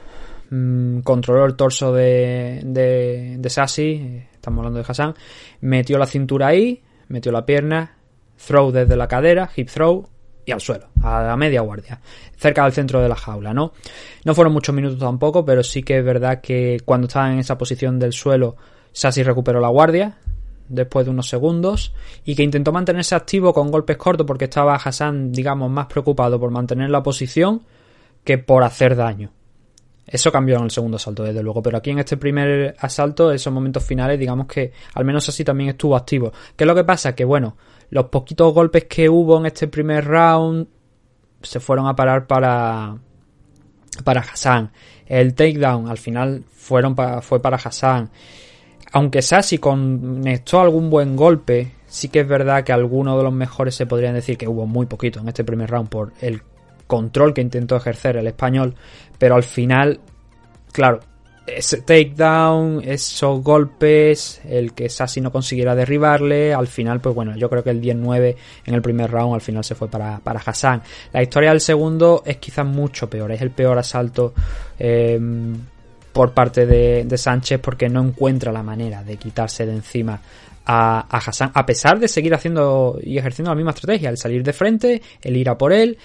[0.49, 5.13] mm, controló el torso de, de, de Sassi, estamos hablando de Hassan,
[5.61, 7.96] metió la cintura ahí, metió la pierna,
[8.37, 10.07] throw desde la cadera, hip throw
[10.45, 11.99] y al suelo, a la media guardia,
[12.37, 13.73] cerca del centro de la jaula, ¿no?
[14.23, 17.57] No fueron muchos minutos tampoco, pero sí que es verdad que cuando estaba en esa
[17.57, 18.55] posición del suelo,
[18.93, 20.17] Sassi recuperó la guardia
[20.69, 25.31] después de unos segundos y que intentó mantenerse activo con golpes cortos porque estaba Hassan,
[25.31, 27.63] digamos, más preocupado por mantener la posición
[28.23, 29.31] que por hacer daño.
[30.07, 33.51] Eso cambió en el segundo asalto, desde luego, pero aquí en este primer asalto, esos
[33.51, 36.31] momentos finales, digamos que al menos así también estuvo activo.
[36.55, 37.13] ¿Qué es lo que pasa?
[37.13, 37.57] Que bueno,
[37.89, 40.67] los poquitos golpes que hubo en este primer round
[41.41, 42.97] se fueron a parar para
[44.03, 44.71] para Hassan.
[45.05, 48.09] El takedown al final fueron fue para Hassan.
[48.93, 53.75] Aunque Sassi conectó algún buen golpe, sí que es verdad que algunos de los mejores
[53.75, 56.41] se podrían decir que hubo muy poquito en este primer round por el
[56.87, 58.75] control que intentó ejercer el español,
[59.19, 59.99] pero al final,
[60.71, 61.01] claro,
[61.47, 67.49] ese takedown, esos golpes, el que Sassi no consiguiera derribarle, al final, pues bueno, yo
[67.49, 68.35] creo que el 10-9
[68.65, 70.81] en el primer round al final se fue para, para Hassan.
[71.13, 74.33] La historia del segundo es quizás mucho peor, es el peor asalto
[74.77, 75.19] eh,
[76.11, 80.19] por parte de, de Sánchez porque no encuentra la manera de quitarse de encima
[80.65, 84.43] a, a Hassan, a pesar de seguir haciendo y ejerciendo la misma estrategia, el salir
[84.43, 85.97] de frente, el ir a por él,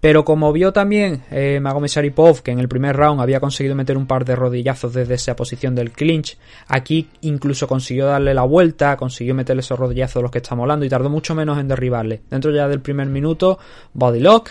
[0.00, 3.96] pero como vio también eh, Magomed Sharipov que en el primer round había conseguido meter
[3.96, 8.96] un par de rodillazos desde esa posición del clinch, aquí incluso consiguió darle la vuelta,
[8.96, 12.22] consiguió meterle esos rodillazos de los que estamos hablando y tardó mucho menos en derribarle.
[12.30, 13.58] Dentro ya del primer minuto,
[13.94, 14.50] body lock,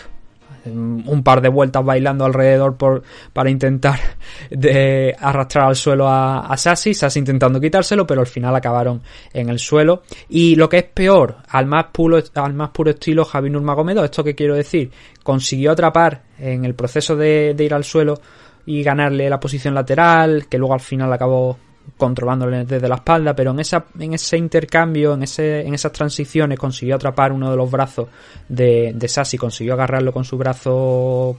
[0.66, 3.02] un par de vueltas bailando alrededor por,
[3.32, 3.98] para intentar
[4.50, 9.02] de arrastrar al suelo a, a Sassi intentando quitárselo, pero al final acabaron
[9.32, 10.02] en el suelo.
[10.28, 14.24] Y lo que es peor, al más puro, al más puro estilo Javi Nurmagomedov, esto
[14.24, 14.90] que quiero decir,
[15.22, 18.20] consiguió atrapar en el proceso de ir al suelo
[18.66, 21.56] y ganarle la posición lateral, que luego al final acabó
[21.96, 26.58] controlándole desde la espalda, pero en esa en ese intercambio, en ese en esas transiciones
[26.58, 28.08] consiguió atrapar uno de los brazos
[28.48, 31.36] de, de Sassi, consiguió agarrarlo con su brazo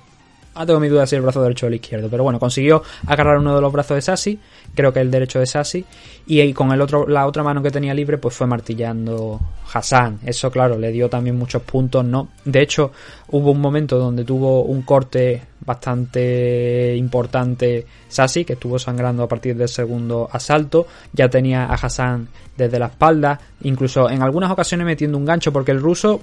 [0.56, 3.38] Ah, tengo mi duda si el brazo derecho o el izquierdo, pero bueno, consiguió agarrar
[3.38, 4.40] uno de los brazos de Sassi,
[4.74, 5.86] creo que el derecho de Sassi,
[6.26, 9.40] y con el otro, la otra mano que tenía libre, pues fue martillando
[9.72, 10.20] Hassan.
[10.26, 12.30] Eso, claro, le dio también muchos puntos, ¿no?
[12.46, 12.92] De hecho,
[13.30, 19.56] hubo un momento donde tuvo un corte bastante importante Sassi, que estuvo sangrando a partir
[19.56, 20.88] del segundo asalto.
[21.14, 22.28] Ya tenía a Hassan
[22.58, 26.22] desde la espalda, incluso en algunas ocasiones metiendo un gancho, porque el ruso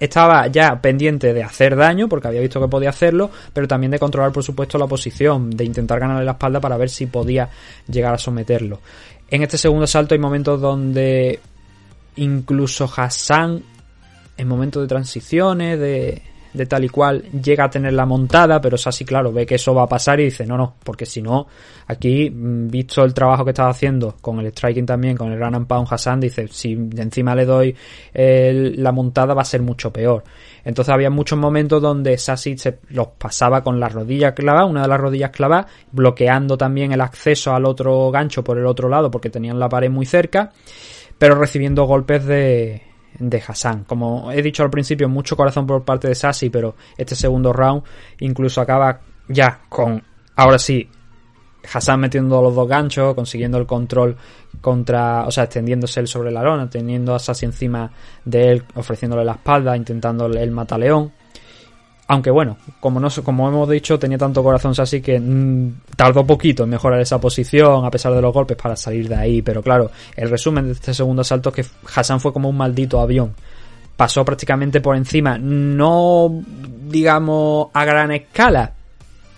[0.00, 3.98] estaba ya pendiente de hacer daño porque había visto que podía hacerlo, pero también de
[3.98, 7.48] controlar por supuesto la posición, de intentar ganarle la espalda para ver si podía
[7.86, 8.80] llegar a someterlo.
[9.30, 11.40] En este segundo salto hay momentos donde
[12.16, 13.62] incluso Hassan
[14.36, 16.22] en momentos de transiciones, de,
[16.54, 19.74] de tal y cual, llega a tener la montada, pero Sassi, claro, ve que eso
[19.74, 21.48] va a pasar y dice, no, no, porque si no,
[21.88, 25.56] aquí, mm, visto el trabajo que estaba haciendo con el striking también, con el run
[25.56, 27.76] and pound Hassan, dice, si encima le doy
[28.14, 30.22] la montada va a ser mucho peor.
[30.64, 34.88] Entonces había muchos momentos donde Sassi se los pasaba con la rodilla clavada, una de
[34.88, 39.28] las rodillas clavadas, bloqueando también el acceso al otro gancho por el otro lado porque
[39.28, 40.52] tenían la pared muy cerca,
[41.18, 43.84] pero recibiendo golpes de, de Hassan.
[43.84, 47.82] Como he dicho al principio, mucho corazón por parte de Sassi, pero este segundo round
[48.20, 50.02] incluso acaba ya con,
[50.36, 50.88] ahora sí,
[51.72, 54.16] Hassan metiendo los dos ganchos, consiguiendo el control
[54.60, 57.90] contra, o sea, extendiéndose él sobre la lona, teniendo a Sassi encima
[58.24, 61.12] de él, ofreciéndole la espalda, intentando el mataleón.
[62.06, 66.64] Aunque bueno, como no como hemos dicho, tenía tanto corazón Sassi que mm, tardó poquito
[66.64, 69.42] en mejorar esa posición a pesar de los golpes para salir de ahí.
[69.42, 73.00] Pero claro, el resumen de este segundo asalto es que Hassan fue como un maldito
[73.00, 73.34] avión.
[73.96, 76.42] Pasó prácticamente por encima, no
[76.88, 78.72] digamos a gran escala,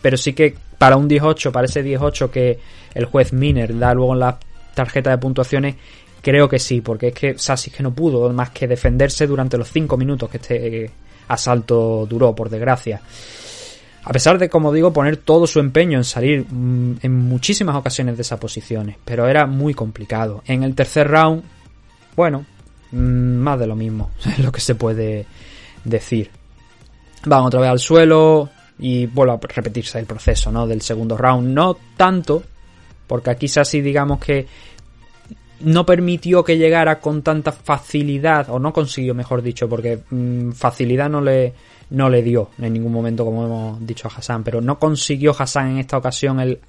[0.03, 2.59] pero sí que para un 18, para ese 18 que
[2.95, 4.39] el juez Miner da luego en la
[4.75, 5.77] tarjeta de puntuaciones,
[6.23, 9.71] creo que sí, porque es que Sassi que no pudo más que defenderse durante los
[9.71, 10.91] 5 minutos que este
[11.29, 13.01] asalto duró, por desgracia.
[14.05, 18.17] A pesar de, como digo, poner todo su empeño en salir mm, en muchísimas ocasiones
[18.17, 20.43] de esas posiciones, pero era muy complicado.
[20.47, 21.43] En el tercer round,
[22.15, 22.47] bueno,
[22.93, 25.27] mm, más de lo mismo, es lo que se puede
[25.85, 26.31] decir.
[27.25, 28.49] Van otra vez al suelo
[28.79, 30.69] y vuelve a repetirse el proceso, ¿no?
[30.69, 31.49] Del segundo round.
[31.49, 32.45] No tanto,
[33.09, 34.47] porque aquí sí digamos que
[35.61, 41.09] no permitió que llegara con tanta facilidad, o no consiguió, mejor dicho, porque mm, facilidad
[41.09, 41.55] no le,
[41.91, 45.73] no le dio en ningún momento, como hemos dicho a Hassan, pero no consiguió Hassan
[45.73, 46.61] en esta ocasión el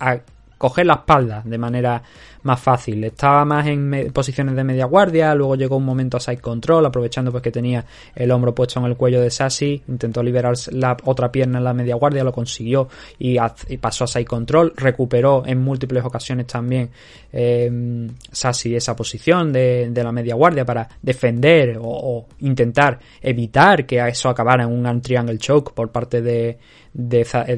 [0.57, 2.01] coger la espalda de manera
[2.43, 3.03] más fácil.
[3.03, 7.31] Estaba más en posiciones de media guardia, luego llegó un momento a side control, aprovechando
[7.31, 7.85] pues que tenía
[8.15, 11.73] el hombro puesto en el cuello de Sassy, intentó liberar la otra pierna en la
[11.73, 12.87] media guardia, lo consiguió
[13.19, 13.37] y,
[13.79, 16.89] pasó a side control, recuperó en múltiples ocasiones también
[17.31, 23.99] eh, Sassy esa posición de, de la media guardia para defender o intentar evitar que
[24.07, 26.57] eso acabara en un triangle choke por parte de,
[26.97, 27.55] de, Za- de-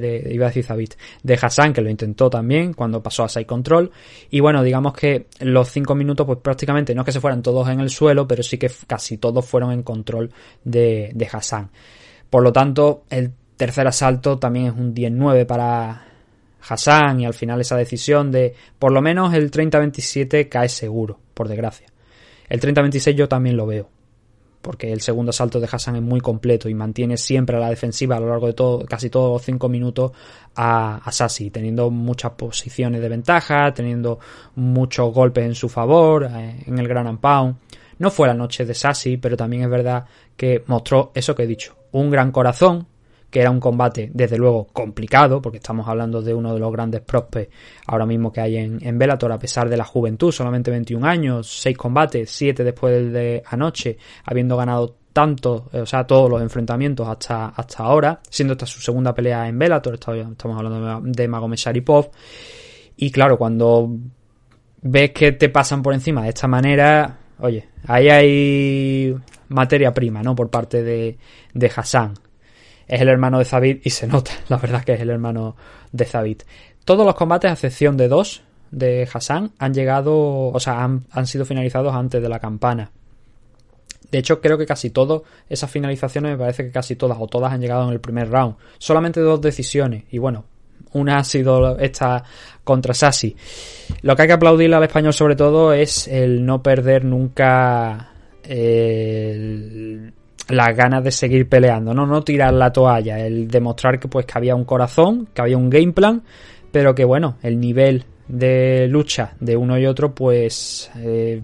[1.23, 3.89] de Hassan que lo intentó también cuando pasó a side control.
[4.29, 7.67] Y bueno digamos que los cinco minutos pues prácticamente no es que se fueran todos
[7.69, 10.29] en el suelo pero sí que casi todos fueron en control
[10.63, 11.69] de, de Hassan.
[12.29, 16.05] Por lo tanto el tercer asalto también es un 10-9 para
[16.67, 21.47] Hassan y al final esa decisión de por lo menos el 30-27 cae seguro por
[21.47, 21.87] desgracia.
[22.49, 23.89] El 30-26 yo también lo veo
[24.61, 28.17] porque el segundo asalto de Hassan es muy completo y mantiene siempre a la defensiva
[28.17, 30.11] a lo largo de todo, casi todos los cinco minutos
[30.55, 34.19] a, a teniendo muchas posiciones de ventaja, teniendo
[34.55, 37.55] muchos golpes en su favor eh, en el Gran and.
[37.99, 40.05] No fue la noche de Sassi, pero también es verdad
[40.35, 42.87] que mostró eso que he dicho, un gran corazón,
[43.29, 47.01] que era un combate desde luego complicado, porque estamos hablando de uno de los grandes
[47.01, 47.53] prospects
[47.87, 51.47] ahora mismo que hay en, en Bellator, a pesar de la juventud, solamente 21 años,
[51.61, 57.47] 6 combates, 7 después de anoche, habiendo ganado tanto, o sea, todos los enfrentamientos hasta,
[57.47, 62.09] hasta ahora, siendo esta su segunda pelea en Bellator, estamos hablando de Magomed Sharipov,
[62.95, 63.89] y claro, cuando
[64.81, 69.15] ves que te pasan por encima de esta manera, oye, ahí hay
[69.49, 70.35] materia prima, ¿no?
[70.35, 71.17] Por parte de,
[71.53, 72.13] de Hassan.
[72.89, 75.55] Es el hermano de Zabit y se nota, la verdad que es el hermano
[75.93, 76.43] de Zabit.
[76.83, 80.13] Todos los combates, a excepción de dos de Hassan, han llegado,
[80.49, 82.91] o sea, han, han sido finalizados antes de la campana.
[84.11, 87.53] De hecho, creo que casi todas esas finalizaciones, me parece que casi todas o todas
[87.53, 88.55] han llegado en el primer round.
[88.79, 90.05] Solamente dos decisiones.
[90.09, 90.45] Y bueno,
[90.93, 92.23] una ha sido esta
[92.63, 93.35] contra Sassi.
[94.01, 98.11] Lo que hay que aplaudirle al español sobre todo es el no perder nunca
[98.43, 100.13] el-
[100.49, 102.05] las ganas de seguir peleando, ¿no?
[102.05, 105.69] No tirar la toalla, el demostrar que pues que había un corazón, que había un
[105.69, 106.23] game plan,
[106.71, 111.41] pero que bueno, el nivel de lucha de uno y otro pues eh,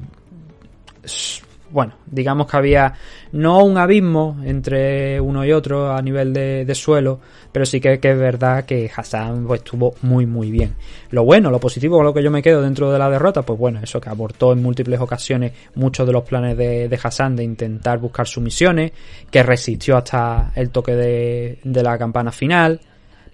[1.75, 2.93] bueno, digamos que había
[3.33, 7.19] no un abismo entre uno y otro a nivel de, suelo,
[7.51, 10.73] pero sí que, que es verdad que Hassan pues, estuvo muy muy bien.
[11.09, 13.59] Lo bueno, lo positivo con lo que yo me quedo dentro de la derrota, pues
[13.59, 17.43] bueno, eso que abortó en múltiples ocasiones muchos de los planes de, de Hassan de
[17.43, 18.93] intentar buscar sumisiones,
[19.29, 22.79] que resistió hasta el toque de, de la campana final.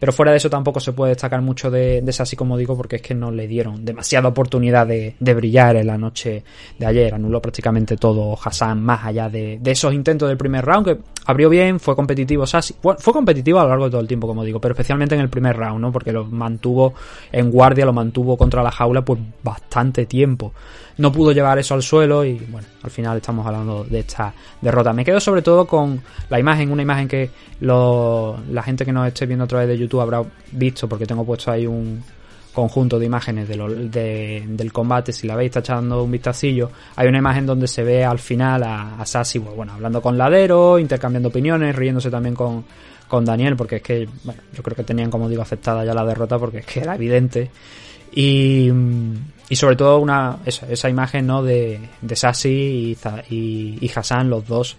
[0.01, 2.95] Pero fuera de eso tampoco se puede destacar mucho de, de Sassi, como digo, porque
[2.95, 6.43] es que no le dieron demasiada oportunidad de, brillar en la noche
[6.79, 7.13] de ayer.
[7.13, 10.97] Anuló prácticamente todo Hassan, más allá de, esos intentos del primer round, que
[11.27, 12.73] abrió bien, fue competitivo Sassi.
[12.81, 15.29] Fue competitivo a lo largo de todo el tiempo, como digo, pero especialmente en el
[15.29, 15.91] primer round, ¿no?
[15.91, 16.95] Porque lo mantuvo
[17.31, 20.51] en guardia, lo mantuvo contra la jaula, pues bastante tiempo.
[21.01, 24.31] No pudo llevar eso al suelo y, bueno, al final estamos hablando de esta
[24.61, 24.93] derrota.
[24.93, 25.99] Me quedo sobre todo con
[26.29, 27.29] la imagen, una imagen que
[27.61, 31.25] lo- la gente que nos esté viendo a través de YouTube habrá visto, porque tengo
[31.25, 32.03] puesto ahí un
[32.53, 37.45] conjunto de imágenes del combate, si la veis, está echando un vistacillo, hay una imagen
[37.47, 42.11] donde se ve al final a, a pues, bueno, hablando con Ladero, intercambiando opiniones, riéndose
[42.11, 42.63] también con,
[43.07, 46.05] con Daniel, porque es que, bueno, yo creo que tenían, como digo, aceptada ya la
[46.05, 47.49] derrota, porque es que era evidente.
[48.13, 48.69] Y,
[49.51, 51.43] y sobre todo una esa, esa imagen ¿no?
[51.43, 52.97] de, de Sassi
[53.29, 54.77] y, y, Hassan, los dos,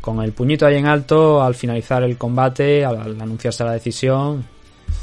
[0.00, 4.42] con el puñito ahí en alto al finalizar el combate, al, anunciarse la decisión,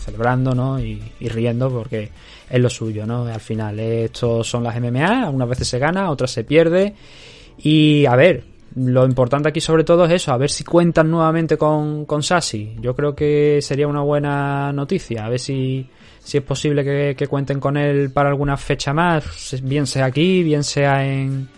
[0.03, 0.79] celebrando ¿no?
[0.79, 2.09] y, riendo porque
[2.49, 3.27] es lo suyo, ¿no?
[3.27, 6.95] Al final, estos son las MMA, algunas veces se gana, otras se pierde.
[7.59, 8.43] Y a ver,
[8.77, 12.77] lo importante aquí sobre todo es eso, a ver si cuentan nuevamente con, con Sassi.
[12.81, 15.87] Yo creo que sería una buena noticia, a ver si,
[16.23, 20.63] si es posible que, cuenten con él para alguna fecha más, bien sea aquí, bien
[20.63, 21.49] sea en,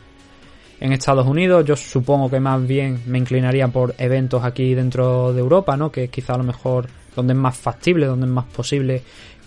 [0.80, 1.64] en Estados Unidos.
[1.66, 5.92] Yo supongo que más bien me inclinaría por eventos aquí dentro de Europa, ¿no?
[5.92, 9.04] Que quizá a lo mejor donde es más factible, donde es más posible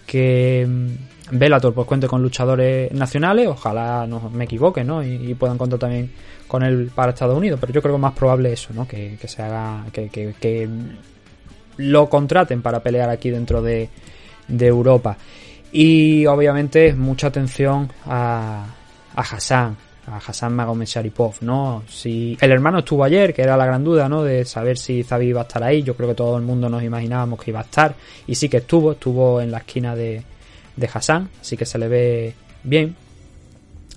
[0.07, 3.49] que mm, Bellator pues cuente con luchadores nacionales.
[3.49, 5.03] Ojalá no me equivoque, ¿no?
[5.03, 6.12] Y, y puedan contar también
[6.47, 7.59] con él para Estados Unidos.
[7.61, 8.87] Pero yo creo que más probable eso, ¿no?
[8.87, 10.69] Que, que se haga, que, que, que
[11.77, 13.91] lo contraten para pelear aquí dentro de,
[14.49, 15.16] de Europa.
[15.70, 18.64] Y obviamente mucha atención a,
[19.14, 19.76] a Hassan,
[20.07, 21.82] a Hassan Magomed Sharipov, ¿no?
[21.88, 24.24] Si el hermano estuvo ayer, que era la gran duda, ¿no?
[24.24, 25.82] De saber si Zabi iba a estar ahí.
[25.82, 27.94] Yo creo que todo el mundo nos imaginábamos que iba a estar.
[28.26, 30.22] Y sí que estuvo, estuvo en la esquina de,
[30.74, 32.96] de Hassan, así que se le ve bien.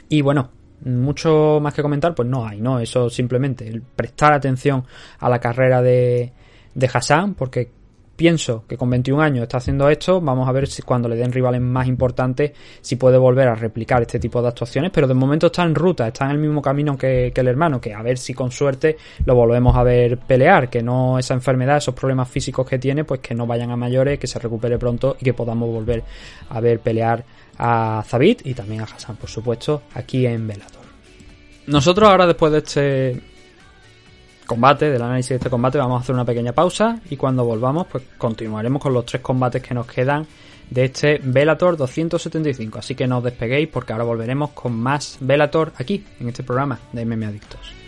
[0.09, 0.49] Y bueno,
[0.83, 2.79] mucho más que comentar, pues no hay, ¿no?
[2.79, 4.83] Eso simplemente, el prestar atención
[5.19, 6.33] a la carrera de,
[6.73, 7.69] de Hassan, porque
[8.21, 11.31] pienso que con 21 años está haciendo esto, vamos a ver si cuando le den
[11.31, 15.47] rivales más importantes, si puede volver a replicar este tipo de actuaciones, pero de momento
[15.47, 18.35] está en ruta, está en el mismo camino que, el hermano, que a ver si
[18.35, 18.95] con suerte
[19.25, 23.21] lo volvemos a ver pelear, que no esa enfermedad, esos problemas físicos que tiene, pues
[23.21, 26.03] que no vayan a mayores, que se recupere pronto y que podamos volver
[26.49, 27.25] a ver pelear
[27.57, 30.81] a Zabit y también a Hassan, por supuesto, aquí en Bellator.
[31.65, 33.30] Nosotros ahora después de este
[34.51, 37.87] combate, del análisis de este combate, vamos a hacer una pequeña pausa y cuando volvamos,
[37.87, 40.27] pues continuaremos con los tres combates que nos quedan
[40.69, 42.79] de este Velator 275.
[42.79, 46.77] Así que no os despeguéis porque ahora volveremos con más Velator aquí, en este programa
[46.91, 47.80] de MM Adictos.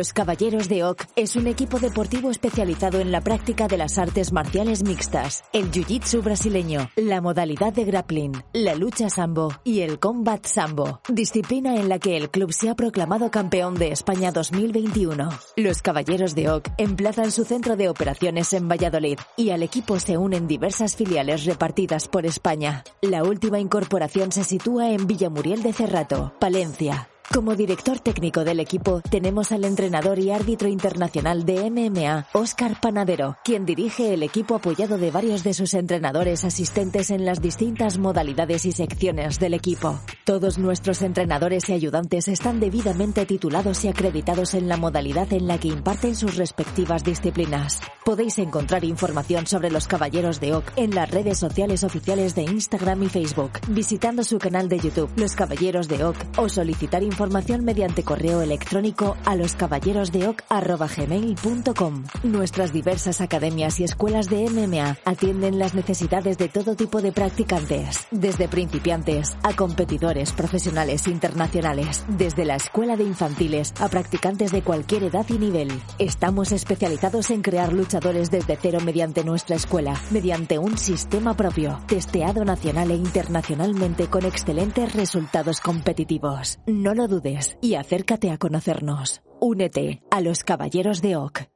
[0.00, 4.32] Los Caballeros de Oc es un equipo deportivo especializado en la práctica de las artes
[4.32, 10.46] marciales mixtas, el jiu-jitsu brasileño, la modalidad de grappling, la lucha sambo y el combat
[10.46, 15.28] sambo, disciplina en la que el club se ha proclamado campeón de España 2021.
[15.56, 20.16] Los Caballeros de Oc emplazan su centro de operaciones en Valladolid y al equipo se
[20.16, 22.84] unen diversas filiales repartidas por España.
[23.02, 27.10] La última incorporación se sitúa en Villamuriel de Cerrato, Palencia.
[27.32, 33.36] Como director técnico del equipo tenemos al entrenador y árbitro internacional de MMA, Óscar Panadero,
[33.44, 38.66] quien dirige el equipo apoyado de varios de sus entrenadores asistentes en las distintas modalidades
[38.66, 40.00] y secciones del equipo.
[40.24, 45.58] Todos nuestros entrenadores y ayudantes están debidamente titulados y acreditados en la modalidad en la
[45.58, 47.80] que imparten sus respectivas disciplinas.
[48.04, 53.04] Podéis encontrar información sobre los Caballeros de Oc en las redes sociales oficiales de Instagram
[53.04, 58.02] y Facebook, visitando su canal de YouTube, Los Caballeros de Oc, o solicitar información mediante
[58.02, 62.04] correo electrónico a loscaballerosdeoc.gmail.com.
[62.22, 68.06] Nuestras diversas academias y escuelas de MMA atienden las necesidades de todo tipo de practicantes,
[68.10, 75.04] desde principiantes a competidores profesionales internacionales, desde la escuela de infantiles a practicantes de cualquier
[75.04, 75.70] edad y nivel.
[75.98, 82.46] Estamos especializados en crear luchadores desde cero mediante nuestra escuela, mediante un sistema propio, testeado
[82.46, 86.60] nacional e internacionalmente con excelentes resultados competitivos.
[86.66, 89.21] No lo dudes y acércate a conocernos.
[89.39, 91.47] Únete a los Caballeros de Oc.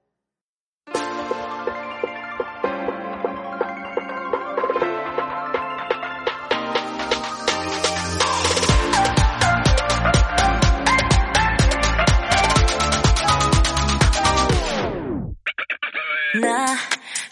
[16.42, 16.66] 나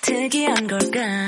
[0.02, 1.28] 특이한 걸까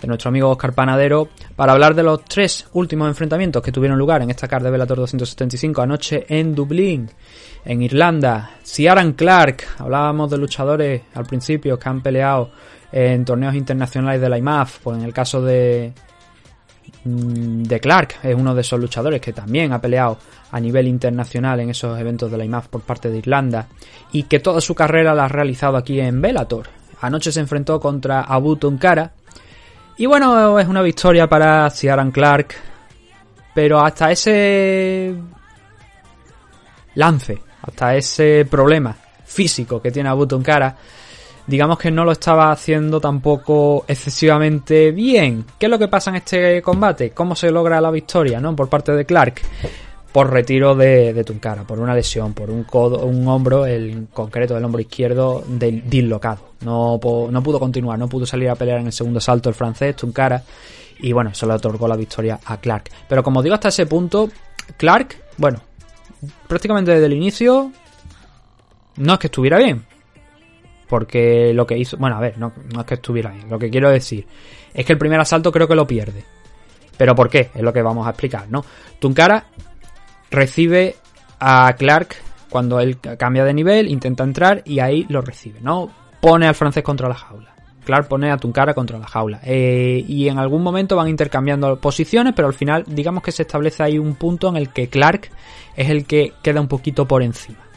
[0.00, 4.22] de nuestro amigo Oscar Panadero, para hablar de los tres últimos enfrentamientos que tuvieron lugar
[4.22, 7.10] en esta card de Bellator 275 anoche en Dublín,
[7.64, 8.52] en Irlanda.
[8.62, 12.50] Ciaran Clark, hablábamos de luchadores al principio que han peleado
[12.92, 15.92] en torneos internacionales de la IMAF, pues en el caso de,
[17.04, 20.18] mm, de Clark es uno de esos luchadores que también ha peleado
[20.50, 23.68] a nivel internacional en esos eventos de la IMAF por parte de Irlanda
[24.12, 26.68] y que toda su carrera la ha realizado aquí en Bellator.
[27.02, 29.12] Anoche se enfrentó contra Abu Tunkara
[30.00, 32.54] y bueno, es una victoria para Ciaran Clark,
[33.52, 35.14] pero hasta ese
[36.94, 38.96] lance, hasta ese problema
[39.26, 40.74] físico que tiene Abu Tunkara,
[41.46, 45.44] digamos que no lo estaba haciendo tampoco excesivamente bien.
[45.58, 47.10] ¿Qué es lo que pasa en este combate?
[47.10, 48.56] ¿Cómo se logra la victoria, no?
[48.56, 49.42] Por parte de Clark.
[50.12, 54.56] Por retiro de, de Tunkara, por una lesión, por un codo, un hombro, el concreto
[54.56, 56.50] el hombro izquierdo del dislocado.
[56.62, 56.98] No,
[57.30, 60.42] no pudo continuar, no pudo salir a pelear en el segundo salto el francés, Tunkara.
[60.98, 62.90] Y bueno, eso le otorgó la victoria a Clark.
[63.08, 64.28] Pero como digo, hasta ese punto,
[64.76, 65.60] Clark, bueno,
[66.48, 67.70] prácticamente desde el inicio,
[68.96, 69.84] no es que estuviera bien.
[70.88, 71.96] Porque lo que hizo.
[71.96, 73.48] Bueno, a ver, no, no es que estuviera bien.
[73.48, 74.26] Lo que quiero decir
[74.74, 76.24] es que el primer asalto creo que lo pierde.
[76.96, 77.50] ¿Pero por qué?
[77.54, 78.64] Es lo que vamos a explicar, ¿no?
[78.98, 79.46] Tunkara
[80.30, 80.96] recibe
[81.38, 82.16] a Clark
[82.48, 85.90] cuando él cambia de nivel, intenta entrar y ahí lo recibe, ¿no?
[86.20, 87.54] Pone al francés contra la jaula.
[87.84, 89.40] Clark pone a Tunkara contra la jaula.
[89.42, 93.82] Eh, y en algún momento van intercambiando posiciones, pero al final digamos que se establece
[93.82, 95.30] ahí un punto en el que Clark
[95.76, 97.69] es el que queda un poquito por encima.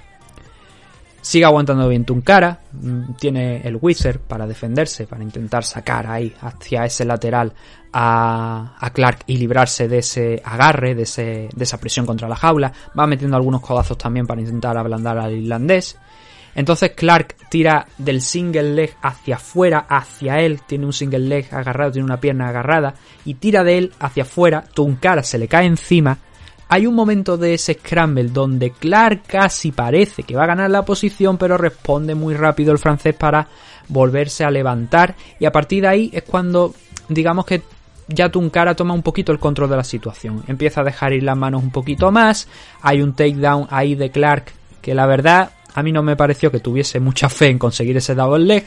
[1.24, 6.84] Sigue aguantando bien Tunkara, mm, tiene el Wizard para defenderse, para intentar sacar ahí hacia
[6.84, 7.54] ese lateral
[7.94, 12.36] a, a Clark y librarse de ese agarre, de, ese, de esa presión contra la
[12.36, 12.74] jaula.
[13.00, 15.98] Va metiendo algunos codazos también para intentar ablandar al irlandés.
[16.56, 21.94] Entonces Clark tira del single leg hacia afuera, hacia él, tiene un single leg agarrado,
[21.94, 26.18] tiene una pierna agarrada, y tira de él hacia afuera, Tunkara se le cae encima.
[26.70, 30.84] Hay un momento de ese scramble donde Clark casi parece que va a ganar la
[30.84, 33.48] posición, pero responde muy rápido el francés para
[33.88, 36.74] volverse a levantar, y a partir de ahí es cuando,
[37.10, 37.62] digamos que
[38.08, 40.44] ya Tunkara toma un poquito el control de la situación.
[40.48, 42.48] Empieza a dejar ir las manos un poquito más.
[42.82, 44.52] Hay un takedown ahí de Clark
[44.82, 48.14] que la verdad a mí no me pareció que tuviese mucha fe en conseguir ese
[48.14, 48.66] double leg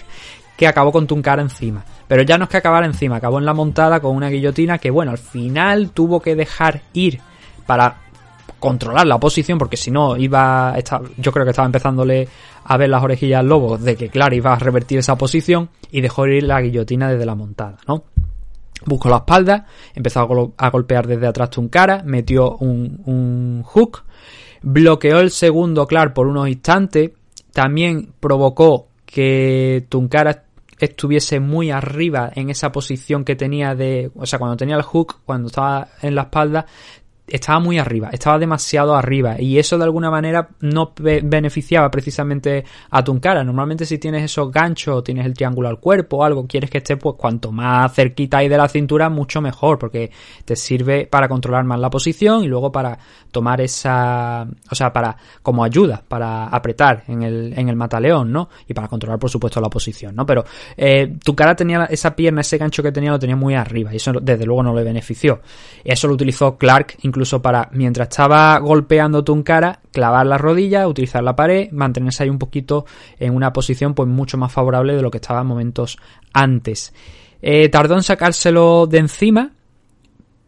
[0.57, 1.85] que acabó con Tunkara encima.
[2.09, 4.91] Pero ya no es que acabara encima, acabó en la montada con una guillotina que
[4.91, 7.21] bueno, al final tuvo que dejar ir
[7.67, 8.03] para
[8.59, 10.75] controlar la posición porque si no iba
[11.19, 12.27] yo creo que estaba empezándole
[12.65, 16.01] a ver las orejillas al lobo de que claro iba a revertir esa posición y
[16.01, 18.05] dejó ir la guillotina desde la montada, ¿no?
[18.85, 24.03] Buscó la espalda, empezó a, gol- a golpear desde atrás Tunkara, metió un, hook,
[24.63, 27.11] bloqueó el segundo Clark por unos instantes,
[27.53, 30.45] también provocó que Tunkara
[30.79, 35.21] estuviese muy arriba en esa posición que tenía de, o sea, cuando tenía el hook,
[35.25, 36.67] cuando estaba en la espalda,
[37.27, 42.65] estaba muy arriba, estaba demasiado arriba y eso de alguna manera no be- beneficiaba precisamente
[42.91, 43.43] a Tunkara.
[43.43, 46.97] Normalmente si tienes esos ganchos, tienes el triángulo al cuerpo o algo, quieres que esté
[46.97, 50.11] pues cuanto más cerquita ahí de la cintura, mucho mejor, porque
[50.45, 52.97] te sirve para controlar más la posición y luego para
[53.33, 58.49] tomar esa, o sea, para como ayuda, para apretar en el, en el mataleón, ¿no?
[58.69, 60.25] Y para controlar por supuesto la posición, ¿no?
[60.25, 60.45] Pero
[60.77, 64.13] eh, Tunkara tenía esa pierna, ese gancho que tenía lo tenía muy arriba y eso
[64.23, 65.41] desde luego no le benefició.
[65.85, 71.37] Eso lo utilizó Clark incluso para, mientras estaba golpeando Tunkara, clavar la rodilla, utilizar la
[71.37, 72.87] pared, mantenerse ahí un poquito
[73.19, 75.99] en una posición pues mucho más favorable de lo que estaba momentos
[76.33, 76.93] antes.
[77.43, 79.53] Eh, tardó en sacárselo de encima,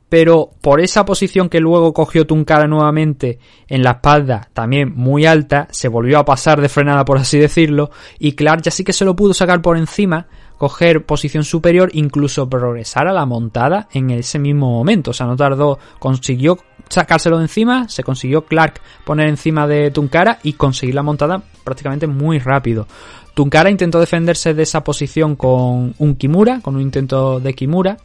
[0.09, 3.39] pero por esa posición que luego cogió Tunkara nuevamente
[3.69, 7.91] en la espalda, también muy alta, se volvió a pasar de frenada por así decirlo,
[8.19, 10.27] y Clark ya sí que se lo pudo sacar por encima,
[10.59, 15.37] coger posición superior, incluso progresar a la montada en ese mismo momento, o sea, no
[15.37, 21.03] tardó, consiguió sacárselo de encima, se consiguió Clark poner encima de Tunkara y conseguir la
[21.03, 22.87] montada prácticamente muy rápido.
[23.35, 27.97] Tunkara intentó defenderse de esa posición con un Kimura, con un intento de Kimura,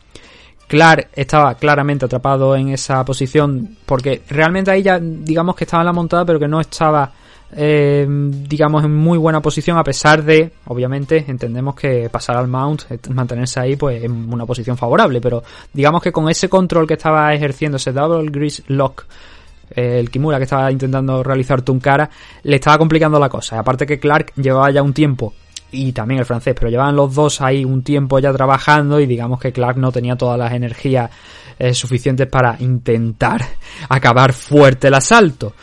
[0.68, 5.88] Clark estaba claramente atrapado en esa posición porque realmente ahí ya digamos que estaba en
[5.88, 7.12] la montada pero que no estaba
[7.56, 12.84] eh, digamos en muy buena posición a pesar de obviamente entendemos que pasar al mount
[12.90, 16.96] eh, mantenerse ahí pues en una posición favorable pero digamos que con ese control que
[16.96, 19.06] estaba ejerciendo ese double grease lock
[19.72, 22.10] eh, el Kimura que estaba intentando realizar Tunkara
[22.44, 25.34] le estaba complicando la cosa aparte que Clark llevaba ya un tiempo
[25.76, 29.40] y también el francés, pero llevaban los dos ahí un tiempo ya trabajando y digamos
[29.40, 31.10] que Clark no tenía todas las energías
[31.72, 33.42] suficientes para intentar
[33.90, 35.54] acabar fuerte el asalto.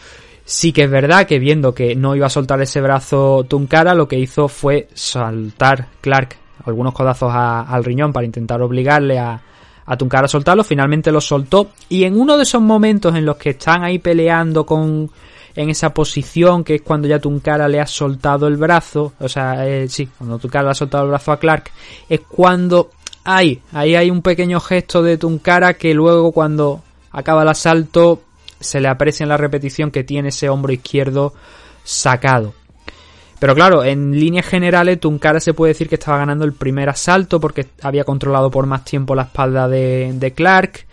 [0.50, 4.08] Sí que es verdad que viendo que no iba a soltar ese brazo Tunkara, lo
[4.08, 9.40] que hizo fue saltar Clark algunos codazos al riñón para intentar obligarle a,
[9.86, 10.64] a Tunkara a soltarlo.
[10.64, 14.66] Finalmente lo soltó y en uno de esos momentos en los que están ahí peleando
[14.66, 15.08] con
[15.54, 19.68] en esa posición que es cuando ya Tunkara le ha soltado el brazo, o sea,
[19.68, 21.70] eh, sí, cuando Tunkara le ha soltado el brazo a Clark,
[22.08, 22.90] es cuando
[23.22, 26.82] hay, ahí hay un pequeño gesto de Tunkara que luego cuando
[27.12, 28.22] acaba el asalto
[28.60, 31.34] se le aprecia en la repetición que tiene ese hombro izquierdo
[31.84, 32.54] sacado.
[33.38, 37.40] Pero claro, en líneas generales, Tunkara se puede decir que estaba ganando el primer asalto
[37.40, 40.84] porque había controlado por más tiempo la espalda de, de Clark,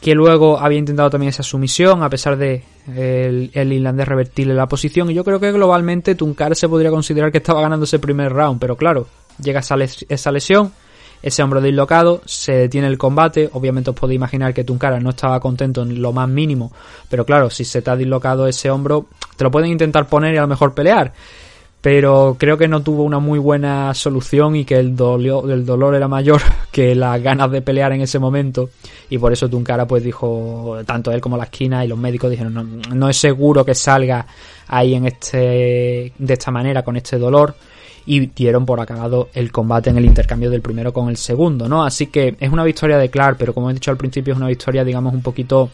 [0.00, 2.62] que luego había intentado también esa sumisión a pesar de
[2.94, 5.10] el, el irlandés revertirle la posición.
[5.10, 8.60] Y yo creo que globalmente Tunkara se podría considerar que estaba ganando ese primer round,
[8.60, 9.08] pero claro,
[9.42, 10.72] llega esa, les- esa lesión,
[11.22, 13.50] ese hombro dislocado, se detiene el combate.
[13.52, 16.72] Obviamente os podéis imaginar que Tunkara no estaba contento en lo más mínimo,
[17.08, 19.06] pero claro, si se te ha dislocado ese hombro,
[19.36, 21.12] te lo pueden intentar poner y a lo mejor pelear.
[21.82, 26.42] Pero creo que no tuvo una muy buena solución y que el, dolor era mayor
[26.70, 28.68] que las ganas de pelear en ese momento.
[29.08, 32.52] Y por eso Tunkara pues dijo, tanto él como la esquina y los médicos dijeron,
[32.52, 34.26] no, no es seguro que salga
[34.68, 37.54] ahí en este, de esta manera, con este dolor
[38.06, 41.84] y dieron por acabado el combate en el intercambio del primero con el segundo, ¿no?
[41.84, 44.48] Así que es una victoria de Clark, pero como he dicho al principio es una
[44.48, 45.70] victoria, digamos, un poquito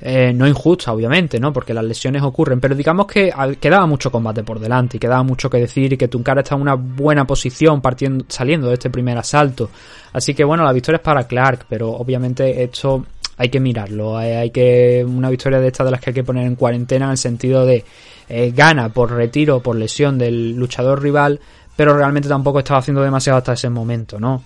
[0.00, 1.52] eh, no injusta, obviamente, ¿no?
[1.52, 5.48] Porque las lesiones ocurren, pero digamos que quedaba mucho combate por delante y quedaba mucho
[5.48, 9.16] que decir y que Tunkara está en una buena posición partiendo, saliendo de este primer
[9.16, 9.70] asalto.
[10.12, 13.06] Así que bueno, la victoria es para Clark, pero obviamente esto
[13.38, 14.16] hay que mirarlo.
[14.16, 17.06] Hay, hay que una victoria de estas de las que hay que poner en cuarentena
[17.06, 17.84] en el sentido de
[18.28, 21.40] eh, gana por retiro, por lesión del luchador rival,
[21.76, 24.42] pero realmente tampoco estaba haciendo demasiado hasta ese momento, ¿no?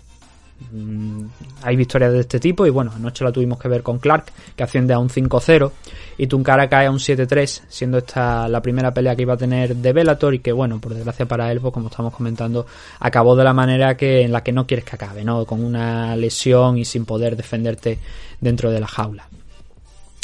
[0.73, 1.25] Mm,
[1.63, 4.63] hay victorias de este tipo y bueno, anoche la tuvimos que ver con Clark que
[4.63, 5.73] asciende a un 5-0
[6.19, 9.75] y Tunkara cae a un 7-3 siendo esta la primera pelea que iba a tener
[9.75, 12.67] de Bellator y que bueno, por desgracia para él, pues como estamos comentando,
[12.99, 15.47] acabó de la manera que en la que no quieres que acabe, ¿no?
[15.47, 17.99] Con una lesión y sin poder defenderte
[18.41, 19.29] dentro de la jaula.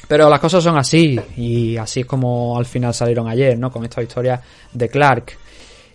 [0.08, 3.70] Pero las cosas son así y así es como al final salieron ayer, ¿no?
[3.70, 4.40] Con esta victoria
[4.72, 5.32] de Clark.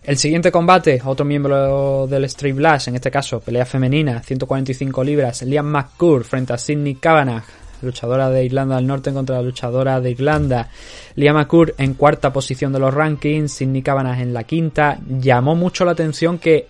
[0.04, 5.44] El siguiente combate, otro miembro del Street Blast, en este caso pelea femenina, 145 libras,
[5.44, 7.44] Liam McCourt frente a Sidney Kavanagh,
[7.84, 10.70] luchadora de Irlanda del Norte contra la luchadora de Irlanda.
[11.16, 14.98] Liam McCourt en cuarta posición de los rankings, Sidney Kavanagh en la quinta.
[15.08, 16.68] Llamó mucho la atención que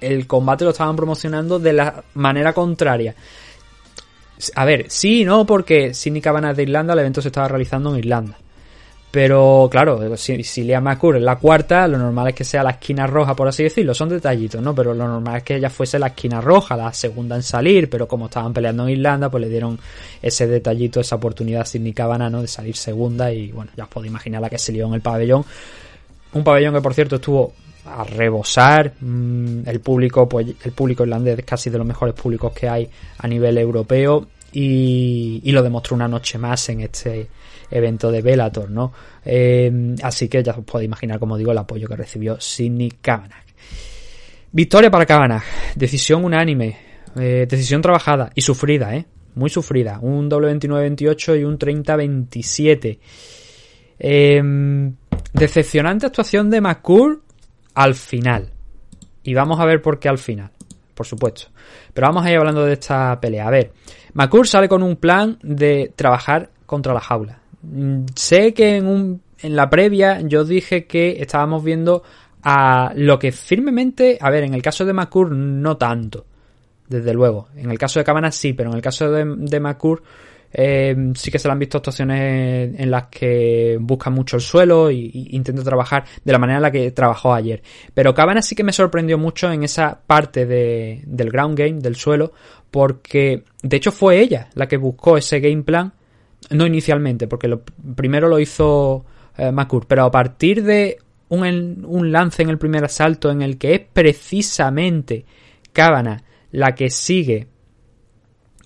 [0.00, 3.14] el combate lo estaban promocionando de la manera contraria.
[4.54, 7.48] A ver, sí y no, porque Sidney Kavanagh es de Irlanda, el evento se estaba
[7.48, 8.36] realizando en Irlanda.
[9.14, 12.70] Pero claro, si, si Liam McCourt es la cuarta, lo normal es que sea la
[12.70, 13.94] esquina roja, por así decirlo.
[13.94, 14.74] Son detallitos, ¿no?
[14.74, 17.88] Pero lo normal es que ella fuese la esquina roja, la segunda en salir.
[17.88, 19.78] Pero como estaban peleando en Irlanda, pues le dieron
[20.20, 22.42] ese detallito, esa oportunidad a Sidney Kavanagh, ¿no?
[22.42, 23.32] De salir segunda.
[23.32, 25.44] Y bueno, ya os podéis imaginar la que se lió en el pabellón.
[26.32, 27.52] Un pabellón que, por cierto, estuvo
[27.86, 28.94] a rebosar.
[29.00, 32.88] Mm, El público, pues el público irlandés es casi de los mejores públicos que hay
[33.18, 34.26] a nivel europeo.
[34.52, 37.28] Y, y lo demostró una noche más en este
[37.70, 38.92] evento de Bellator, ¿no?
[39.24, 43.44] Eh, así que ya os podéis imaginar, como digo, el apoyo que recibió Sidney Kavanagh.
[44.52, 45.42] Victoria para Kavanagh,
[45.74, 46.76] decisión unánime,
[47.16, 49.06] eh, decisión trabajada y sufrida, ¿eh?
[49.34, 52.98] Muy sufrida, un doble 29-28 y un 30-27.
[53.98, 54.92] Eh,
[55.32, 57.23] decepcionante actuación de McCool
[57.74, 58.50] al final.
[59.22, 60.50] Y vamos a ver por qué al final,
[60.94, 61.48] por supuesto.
[61.92, 63.46] Pero vamos a ir hablando de esta pelea.
[63.46, 63.72] A ver,
[64.14, 67.38] McCool sale con un plan de trabajar contra la jaula.
[67.62, 72.02] Mm, Sé que en, un, en la previa yo dije que estábamos viendo
[72.42, 76.26] a lo que firmemente, a ver, en el caso de McCool no tanto,
[76.88, 77.48] desde luego.
[77.56, 80.02] En el caso de Cabana sí, pero en el caso de, de McCool
[80.56, 84.88] eh, sí que se le han visto actuaciones en las que busca mucho el suelo
[84.88, 87.60] y intenta trabajar de la manera en la que trabajó ayer.
[87.92, 91.96] Pero Cabana sí que me sorprendió mucho en esa parte de, del ground game, del
[91.96, 92.32] suelo,
[92.70, 95.92] porque de hecho fue ella la que buscó ese game plan,
[96.50, 97.62] no inicialmente, porque lo,
[97.96, 99.04] primero lo hizo
[99.36, 99.52] eh,
[99.88, 100.98] pero a partir de
[101.30, 105.24] un, un lance en el primer asalto en el que es precisamente
[105.72, 107.48] Cabana la que sigue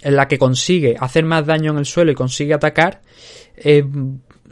[0.00, 3.02] en la que consigue hacer más daño en el suelo y consigue atacar,
[3.56, 3.84] eh,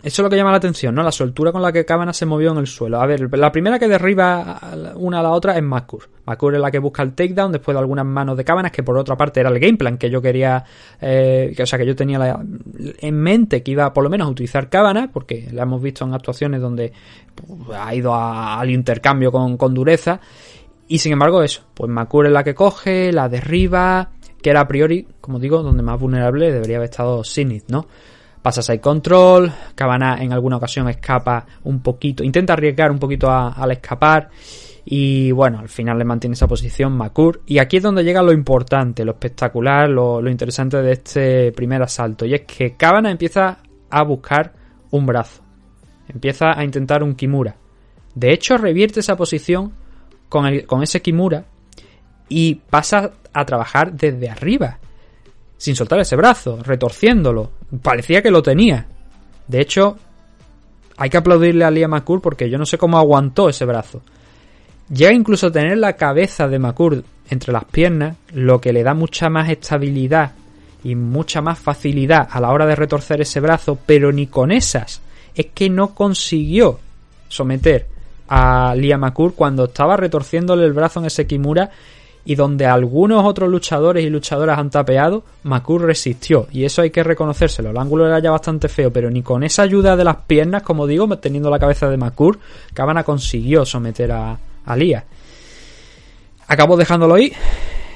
[0.07, 1.03] eso es lo que llama la atención, ¿no?
[1.03, 3.01] La soltura con la que Cabana se movió en el suelo.
[3.01, 4.61] A ver, la primera que derriba
[4.95, 6.09] una a la otra es Makur.
[6.27, 8.97] Makur es la que busca el takedown después de algunas manos de Cabanas, que por
[8.97, 10.63] otra parte era el game plan que yo quería,
[11.01, 12.39] eh, que, o sea, que yo tenía
[12.79, 16.15] en mente que iba por lo menos a utilizar Cabana, porque la hemos visto en
[16.15, 16.93] actuaciones donde
[17.35, 20.21] pues, ha ido al intercambio con, con dureza.
[20.87, 24.11] Y sin embargo, eso, pues Makur es la que coge, la derriba,
[24.43, 27.87] que era a priori, como digo, donde más vulnerable debería haber estado Sinith, ¿no?
[28.43, 33.72] Pasa side control, Cabana en alguna ocasión escapa un poquito, intenta arriesgar un poquito al
[33.72, 34.28] escapar
[34.84, 38.32] y bueno, al final le mantiene esa posición Makur y aquí es donde llega lo
[38.32, 43.59] importante, lo espectacular, lo, interesante de este primer asalto y es que Cabana empieza
[43.91, 44.53] a buscar
[44.93, 45.43] un brazo,
[46.09, 47.57] empieza a intentar un Kimura.
[48.14, 49.72] De hecho, revierte esa posición
[50.28, 51.47] con ese Kimura
[52.29, 54.79] y pasa a trabajar desde arriba,
[55.57, 57.51] sin soltar ese brazo, retorciéndolo.
[57.83, 58.87] Parecía que lo tenía.
[59.47, 59.97] De hecho,
[60.97, 64.03] hay que aplaudirle a Liam McCool porque yo no sé cómo aguantó ese brazo.
[64.89, 68.95] Llega incluso a tener la cabeza de McCool entre las piernas, lo que le da
[68.95, 70.33] mucha más estabilidad
[70.85, 75.03] y mucha más facilidad a la hora de retorcer ese brazo, pero ni con esas.
[75.35, 76.79] Es que no consiguió
[77.29, 77.89] someter
[78.29, 81.70] a Liam McCool cuando estaba retorciéndole el brazo en ese Kimura
[82.27, 86.49] y donde algunos otros luchadores y luchadoras han tapeado, McCool resistió.
[86.51, 87.70] Y eso hay que reconocérselo.
[87.70, 90.89] El ángulo era ya bastante feo, pero ni con esa ayuda de las piernas, como
[90.89, 92.41] digo, teniendo la cabeza de McCool,
[92.74, 95.05] Cabana consiguió someter a, a Lía.
[96.49, 97.33] Acabó dejándolo ahí.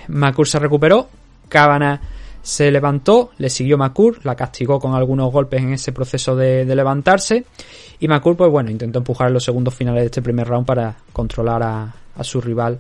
[0.06, 1.08] McCool se recuperó.
[1.48, 2.00] Cabana
[2.40, 6.76] se levantó, le siguió McCool, la castigó con algunos golpes en ese proceso de, de
[6.76, 7.44] levantarse.
[7.98, 10.94] Y McCool, pues bueno, intentó empujar en los segundos finales de este primer round para
[11.12, 12.78] controlar a, a su rival.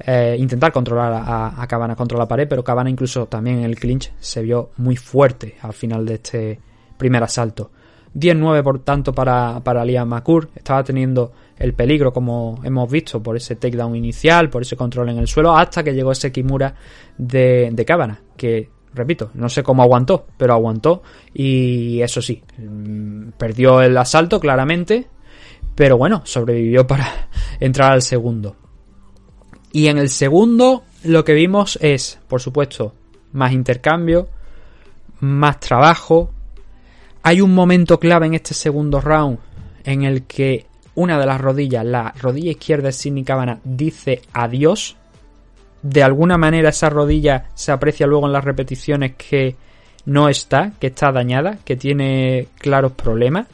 [0.00, 3.78] Eh, intentar controlar a, a Cabana contra la pared, pero Cabana incluso también en el
[3.78, 6.60] clinch se vio muy fuerte al final de este
[6.96, 7.70] primer asalto.
[8.14, 10.48] 10-9 por tanto para, para Liam McCool.
[10.54, 15.18] Estaba teniendo el peligro, como hemos visto, por ese takedown inicial, por ese control en
[15.18, 16.74] el suelo, hasta que llegó ese Kimura
[17.16, 21.02] de, de Cabana, que, repito, no sé cómo aguantó, pero aguantó.
[21.34, 25.06] Y eso sí, mm, perdió el asalto claramente,
[25.74, 27.28] pero bueno, sobrevivió para
[27.60, 28.56] entrar al segundo.
[29.72, 32.94] Y en el segundo lo que vimos es, por supuesto,
[33.32, 34.28] más intercambio,
[35.20, 36.30] más trabajo.
[37.22, 39.38] Hay un momento clave en este segundo round
[39.84, 44.96] en el que una de las rodillas, la rodilla izquierda de Sidney Cabana, dice adiós.
[45.82, 49.56] De alguna manera esa rodilla se aprecia luego en las repeticiones que
[50.04, 53.46] no está, que está dañada, que tiene claros problemas.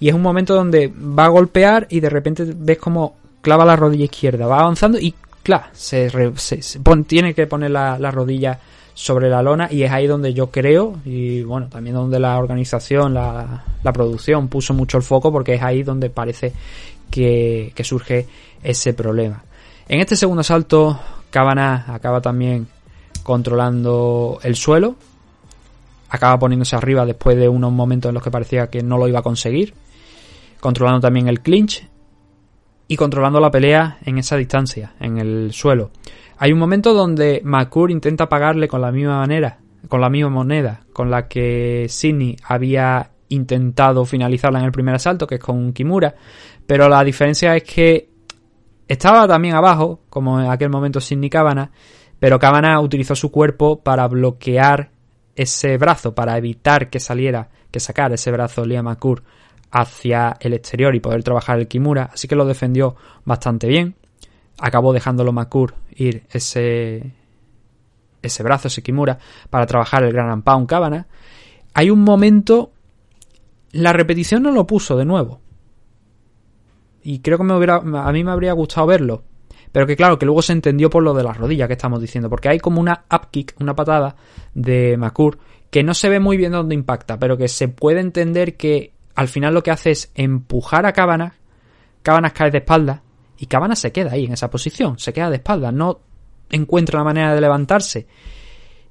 [0.00, 3.16] Y es un momento donde va a golpear y de repente ves como
[3.48, 6.10] clava la rodilla izquierda, va avanzando y claro, se,
[7.06, 8.58] tiene que poner la, la rodilla
[8.92, 13.14] sobre la lona y es ahí donde yo creo y bueno, también donde la organización,
[13.14, 16.52] la, producción puso mucho el foco porque es ahí donde parece
[17.10, 18.26] que, surge
[18.62, 19.42] ese problema.
[19.88, 22.68] En este segundo asalto, Cabana acaba también
[23.22, 24.96] controlando el suelo,
[26.10, 29.20] acaba poniéndose arriba después de unos momentos en los que parecía que no lo iba
[29.20, 29.72] a conseguir,
[30.60, 31.88] controlando también el clinch
[32.88, 35.90] y controlando la pelea en esa distancia, en el suelo.
[36.38, 39.58] Hay un momento donde Makur intenta pagarle con la misma manera,
[39.88, 45.26] con la misma moneda con la que Sidney había intentado finalizarla en el primer asalto,
[45.26, 46.14] que es con Kimura,
[46.66, 48.08] pero la diferencia es que
[48.88, 51.70] estaba también abajo, como en aquel momento Sidney Cabana,
[52.18, 54.90] pero Cabana utilizó su cuerpo para bloquear
[55.36, 59.22] ese brazo, para evitar que saliera, que sacara ese brazo Liam Makur
[59.70, 63.96] hacia el exterior y poder trabajar el Kimura, así que lo defendió bastante bien.
[64.58, 67.14] Acabó dejándolo Makur ir ese
[68.20, 69.18] ese brazo, ese Kimura,
[69.50, 71.06] para trabajar el Gran Pound Cabana.
[71.74, 72.72] Hay un momento
[73.72, 75.40] la repetición no lo puso de nuevo.
[77.02, 79.22] Y creo que me hubiera, a mí me habría gustado verlo.
[79.72, 82.30] Pero que claro, que luego se entendió por lo de las rodillas que estamos diciendo.
[82.30, 84.16] Porque hay como una up kick, una patada
[84.54, 85.38] de Makur,
[85.70, 89.26] que no se ve muy bien dónde impacta, pero que se puede entender que al
[89.26, 91.32] final lo que hace es empujar a Cabanas.
[92.04, 93.02] Cabanas cae de espalda.
[93.36, 94.96] Y Cabanas se queda ahí en esa posición.
[95.00, 95.72] Se queda de espalda.
[95.72, 95.98] No
[96.50, 98.06] encuentra la manera de levantarse.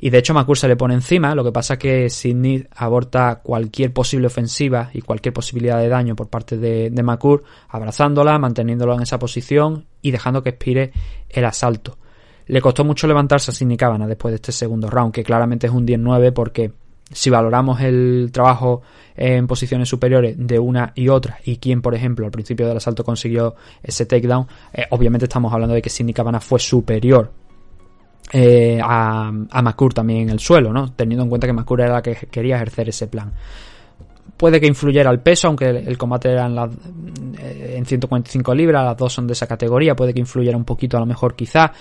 [0.01, 3.39] Y de hecho Makur se le pone encima, lo que pasa es que Sidney aborta
[3.41, 8.95] cualquier posible ofensiva y cualquier posibilidad de daño por parte de, de Makur, abrazándola, manteniéndola
[8.95, 10.91] en esa posición y dejando que expire
[11.29, 11.97] el asalto.
[12.47, 15.73] Le costó mucho levantarse a Sidney Cabana después de este segundo round, que claramente es
[15.73, 16.73] un 10-9 porque
[17.11, 18.81] si valoramos el trabajo
[19.15, 23.03] en posiciones superiores de una y otra y quién, por ejemplo, al principio del asalto
[23.03, 27.31] consiguió ese takedown, eh, obviamente estamos hablando de que Sidney Cabana fue superior
[28.33, 30.91] eh, a, a también en el suelo, ¿no?
[30.93, 33.31] Teniendo en cuenta que Makur era la que quería ejercer ese plan.
[34.35, 36.69] Puede que influyera el peso, aunque el, combate era en, la-
[37.39, 40.97] eh, en 145 libras, las dos son de esa categoría, puede que influyera un poquito
[40.97, 41.71] a lo mejor quizá.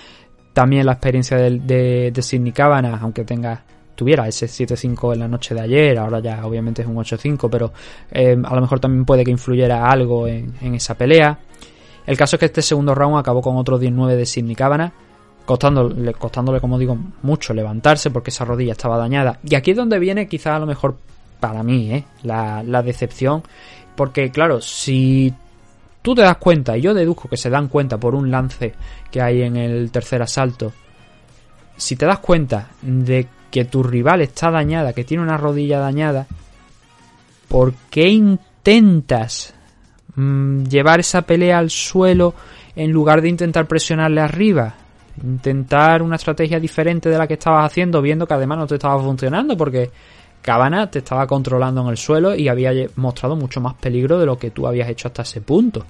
[0.54, 3.62] También la experiencia de, de Sidney Cabana, aunque tenga
[3.96, 7.72] tuviera ese 7-5 en la noche de ayer, ahora ya obviamente es un 8-5, pero
[8.12, 11.38] eh, a lo mejor también puede que influyera algo en, esa pelea.
[12.06, 14.92] El caso es que este segundo round acabó con otro 19 de Sidney Cabana,
[15.44, 19.40] costándole, costándole, como digo, mucho levantarse porque esa rodilla estaba dañada.
[19.42, 20.98] Y aquí es donde viene quizás a lo mejor
[21.40, 22.04] para mí ¿eh?
[22.22, 23.42] la, la decepción,
[23.96, 25.34] porque claro, si
[26.02, 28.74] tú te das cuenta, y yo deduzco que se dan cuenta por un lance
[29.10, 30.72] que hay en el tercer asalto,
[31.76, 36.26] si te das cuenta de que tu rival está dañada, que tiene una rodilla dañada,
[37.48, 39.54] ¿por qué intentas
[40.14, 42.34] mm, llevar esa pelea al suelo
[42.74, 44.74] en lugar de intentar presionarle arriba?
[45.22, 49.00] Intentar una estrategia diferente de la que estabas haciendo, viendo que además no te estaba
[49.02, 49.90] funcionando, porque
[50.42, 54.38] Cabana te estaba controlando en el suelo y había mostrado mucho más peligro de lo
[54.38, 55.84] que tú habías hecho hasta ese punto.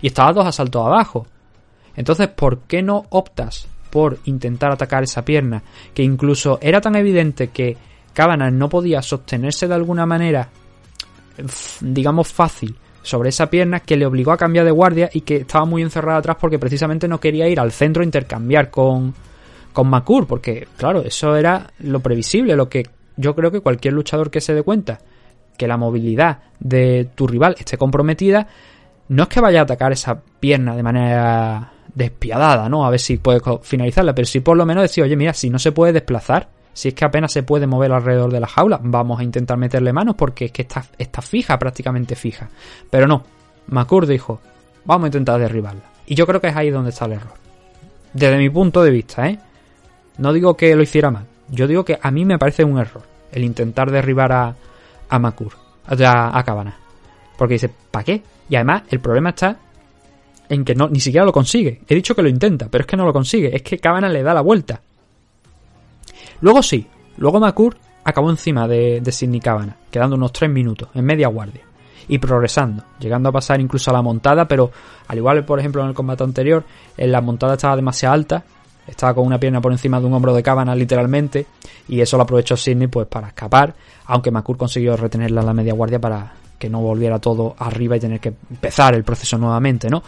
[0.00, 1.26] Y estabas dos asaltos abajo.
[1.94, 5.62] Entonces, ¿por qué no optas por intentar atacar esa pierna?
[5.92, 7.76] Que incluso era tan evidente que
[8.14, 10.48] Cabana no podía sostenerse de alguna manera,
[11.82, 15.66] digamos fácil, sobre esa pierna que le obligó a cambiar de guardia y que estaba
[15.66, 19.12] muy encerrada atrás porque precisamente no quería ir al centro a intercambiar con,
[19.74, 22.84] con Makur, porque claro, eso era lo previsible, lo que
[23.18, 25.00] yo creo que cualquier luchador que se dé cuenta
[25.58, 28.48] que la movilidad de tu rival esté comprometida,
[29.08, 32.86] no es que vaya a atacar esa pierna de manera despiadada, ¿no?
[32.86, 35.50] A ver si puede co- finalizarla, pero sí por lo menos decir, oye, mira, si
[35.50, 38.80] no se puede desplazar, si es que apenas se puede mover alrededor de la jaula,
[38.82, 42.48] vamos a intentar meterle manos porque es que está, está fija, prácticamente fija.
[42.90, 43.22] Pero no,
[43.68, 44.40] Makur dijo,
[44.84, 45.82] vamos a intentar derribarla.
[46.06, 47.34] Y yo creo que es ahí donde está el error.
[48.14, 49.38] Desde mi punto de vista, ¿eh?
[50.18, 53.02] No digo que lo hiciera mal, yo digo que a mí me parece un error
[53.32, 54.54] el intentar derribar a,
[55.08, 55.52] a Makur,
[55.96, 56.76] sea, a Cabana.
[57.36, 58.22] Porque dice, ¿para qué?
[58.48, 59.56] Y además, el problema está
[60.52, 61.80] en que no, ni siquiera lo consigue.
[61.88, 63.56] He dicho que lo intenta, pero es que no lo consigue.
[63.56, 64.82] Es que Cabana le da la vuelta.
[66.42, 66.86] Luego sí,
[67.16, 67.74] luego Makur
[68.04, 71.62] acabó encima de, de Sidney Cabana, quedando unos 3 minutos, en media guardia.
[72.06, 74.70] Y progresando, llegando a pasar incluso a la montada, pero
[75.08, 76.64] al igual, por ejemplo, en el combate anterior,
[76.98, 78.44] en la montada estaba demasiado alta,
[78.86, 81.46] estaba con una pierna por encima de un hombro de Cabana, literalmente,
[81.88, 83.74] y eso lo aprovechó Sidney pues para escapar,
[84.04, 88.00] aunque Makur consiguió retenerla en la media guardia para que no volviera todo arriba y
[88.00, 90.02] tener que empezar el proceso nuevamente, ¿no?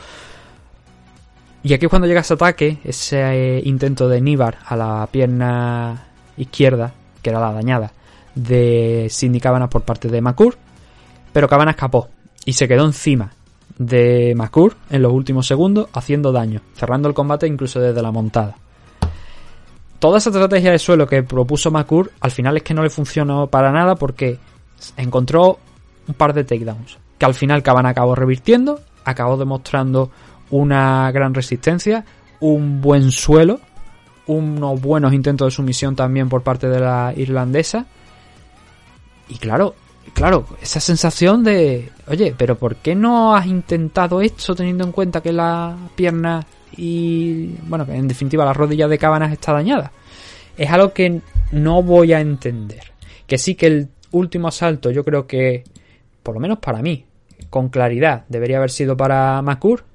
[1.67, 6.09] Y aquí es cuando llega ese ataque, ese eh, intento de Nibar a la pierna
[6.37, 6.93] izquierda,
[7.23, 7.91] que era la dañada,
[8.35, 10.59] de Sidney Cabana por parte de Makur,
[11.33, 12.11] pero Cabana escapó
[12.45, 13.33] y se quedó encima
[13.79, 18.59] de Makur en los últimos segundos, haciendo daño, cerrando el combate incluso desde la montada.
[19.99, 23.47] Toda esa estrategia de suelo que propuso Makur, al final es que no le funcionó
[23.47, 24.39] para nada porque
[24.99, 25.59] encontró
[26.07, 30.11] un par de takedowns, que al final Cabana acabó revirtiendo, acabó demostrando
[30.55, 32.05] una gran resistencia,
[32.39, 33.59] un buen suelo,
[34.29, 37.87] unos buenos intentos de sumisión también por parte de la irlandesa.
[39.29, 39.75] Y claro,
[40.13, 45.21] claro, esa sensación de, oye, pero ¿por qué no has intentado esto teniendo en cuenta
[45.21, 46.47] que la pierna
[46.77, 49.91] y, bueno, que en definitiva la rodilla de Cabanas está dañada?
[50.57, 52.93] Es algo que no voy a entender.
[53.27, 55.65] Que sí que el último asalto yo creo que,
[56.23, 57.07] por lo menos para mí,
[57.51, 59.93] con claridad, debería haber sido para Makur.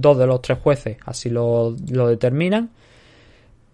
[0.00, 2.70] Dos de los tres jueces así lo, lo determinan.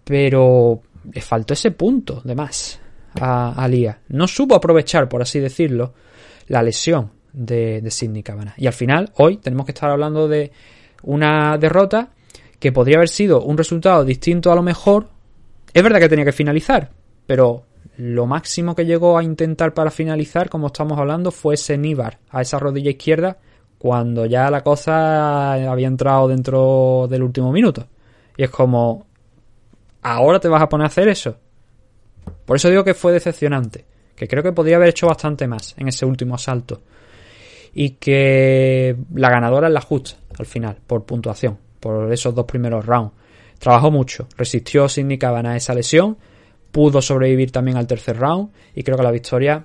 [0.03, 2.79] Pero le faltó ese punto de más
[3.19, 3.99] a, a Lía.
[4.09, 5.93] No supo aprovechar, por así decirlo,
[6.47, 8.53] la lesión de, de Sidney Cabana.
[8.57, 10.51] Y al final, hoy, tenemos que estar hablando de
[11.03, 12.09] una derrota
[12.59, 15.09] que podría haber sido un resultado distinto a lo mejor.
[15.73, 16.89] Es verdad que tenía que finalizar,
[17.27, 17.65] pero
[17.97, 22.41] lo máximo que llegó a intentar para finalizar, como estamos hablando, fue ese Níbar a
[22.41, 23.37] esa rodilla izquierda
[23.85, 27.85] cuando ya la cosa había entrado dentro del último minuto.
[28.35, 29.05] Y es como,
[30.01, 31.37] ¿ahora te vas a poner a hacer eso?
[32.45, 33.85] Por eso digo que fue decepcionante.
[34.15, 36.81] Que creo que podría haber hecho bastante más en ese último asalto.
[37.75, 42.87] Y que la ganadora es la justa al final, por puntuación, por esos dos primeros
[42.87, 43.13] rounds.
[43.59, 46.17] Trabajó mucho, resistió Sidney Cabana a esa lesión,
[46.71, 49.63] pudo sobrevivir también al tercer round y creo que la victoria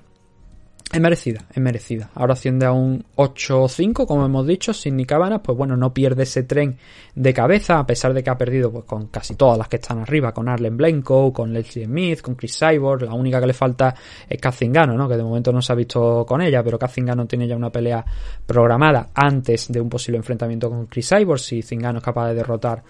[0.92, 2.10] es merecida, es merecida.
[2.14, 6.42] Ahora asciende a un 8-5, como hemos dicho, Sidney Cabanas, pues bueno, no pierde ese
[6.42, 6.78] tren
[7.14, 10.00] de cabeza, a pesar de que ha perdido pues con casi todas las que están
[10.00, 13.94] arriba, con Arlen Blenko, con Leslie Smith, con Chris Cyborg, la única que le falta
[14.28, 15.08] es Kazingano, ¿no?
[15.08, 18.04] Que de momento no se ha visto con ella, pero Kazingano tiene ya una pelea
[18.44, 22.82] programada antes de un posible enfrentamiento con Chris Cyborg, si Zingano es capaz de derrotar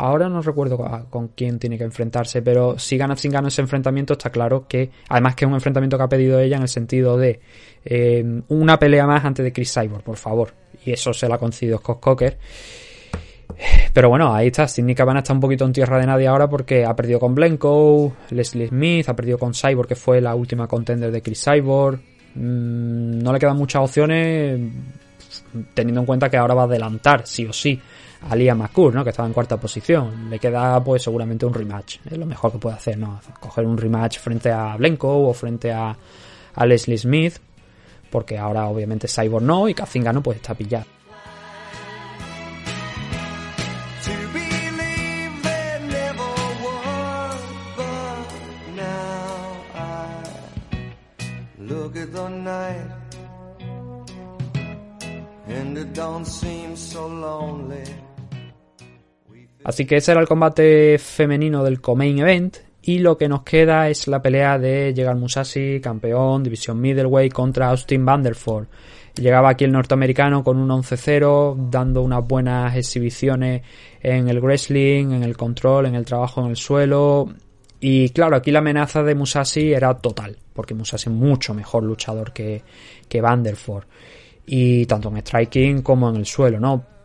[0.00, 0.78] Ahora no recuerdo
[1.10, 5.34] con quién tiene que enfrentarse, pero si gana Zingano ese enfrentamiento está claro que, además
[5.34, 7.40] que es un enfrentamiento que ha pedido ella en el sentido de
[7.84, 10.54] eh, una pelea más antes de Chris Cyborg, por favor.
[10.84, 12.38] Y eso se la ha concedido Scott Coker.
[13.92, 14.68] Pero bueno, ahí está.
[14.68, 18.12] Sidney Cabana está un poquito en tierra de nadie ahora porque ha perdido con Blenko,
[18.30, 21.98] Leslie Smith, ha perdido con Cyborg, que fue la última contender de Chris Cyborg.
[22.36, 24.60] Mm, no le quedan muchas opciones
[25.74, 27.80] teniendo en cuenta que ahora va a adelantar, sí o sí,
[28.22, 29.04] a Lia McCool, ¿no?
[29.04, 30.28] Que estaba en cuarta posición.
[30.28, 31.98] Le queda, pues, seguramente un rematch.
[32.04, 33.20] Es lo mejor que puede hacer, ¿no?
[33.40, 35.96] Coger un rematch frente a Blenko o frente a,
[36.54, 37.38] a Leslie Smith.
[38.10, 40.86] Porque ahora, obviamente, Cyborg no y Kazingano, pues, está pillado.
[55.48, 57.84] And it don't seem so lonely.
[59.64, 62.56] Así que ese era el combate femenino del Co-Main Event.
[62.82, 67.68] Y lo que nos queda es la pelea de Llegar Musashi, campeón, división middleweight, contra
[67.68, 68.66] Austin Vanderford.
[69.16, 73.62] Llegaba aquí el norteamericano con un 11-0, dando unas buenas exhibiciones
[74.00, 77.28] en el wrestling, en el control, en el trabajo en el suelo.
[77.80, 82.32] Y claro, aquí la amenaza de Musashi era total, porque Musashi es mucho mejor luchador
[82.32, 82.62] que,
[83.08, 83.84] que Vanderford.
[84.46, 86.97] Y tanto en striking como en el suelo, ¿no?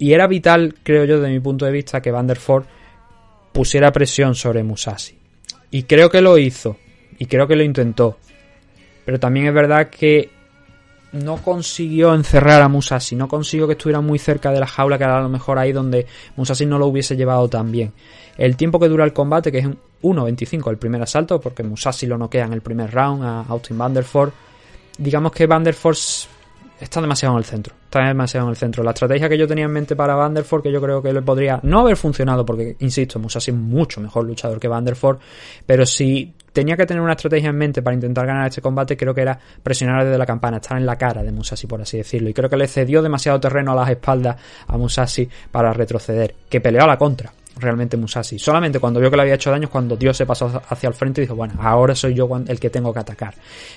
[0.00, 2.64] Y era vital, creo yo, desde mi punto de vista, que Vanderford
[3.52, 5.14] pusiera presión sobre Musashi.
[5.70, 6.78] Y creo que lo hizo.
[7.18, 8.16] Y creo que lo intentó.
[9.04, 10.30] Pero también es verdad que
[11.12, 13.14] no consiguió encerrar a Musashi.
[13.14, 15.70] No consiguió que estuviera muy cerca de la jaula, que era a lo mejor ahí
[15.70, 17.92] donde Musashi no lo hubiese llevado tan bien.
[18.38, 22.06] El tiempo que dura el combate, que es un 1.25 el primer asalto, porque Musashi
[22.06, 24.32] lo noquea en el primer round a Austin Vanderford.
[24.96, 25.98] Digamos que Vanderford
[26.80, 27.74] está demasiado en el centro.
[27.84, 28.82] Está demasiado en el centro.
[28.82, 31.60] La estrategia que yo tenía en mente para Vanderford, que yo creo que le podría
[31.62, 35.18] no haber funcionado, porque, insisto, Musashi es mucho mejor luchador que Vanderford,
[35.66, 39.14] pero si tenía que tener una estrategia en mente para intentar ganar este combate, creo
[39.14, 42.28] que era presionar desde la campana, estar en la cara de Musashi, por así decirlo.
[42.28, 44.36] Y creo que le cedió demasiado terreno a las espaldas
[44.66, 47.32] a Musashi para retroceder, que peleó a la contra.
[47.56, 48.38] Realmente Musashi.
[48.38, 51.20] Solamente cuando vio que le había hecho daño cuando Dios se pasó hacia el frente
[51.20, 53.34] y dijo, bueno, ahora soy yo el que tengo que atacar.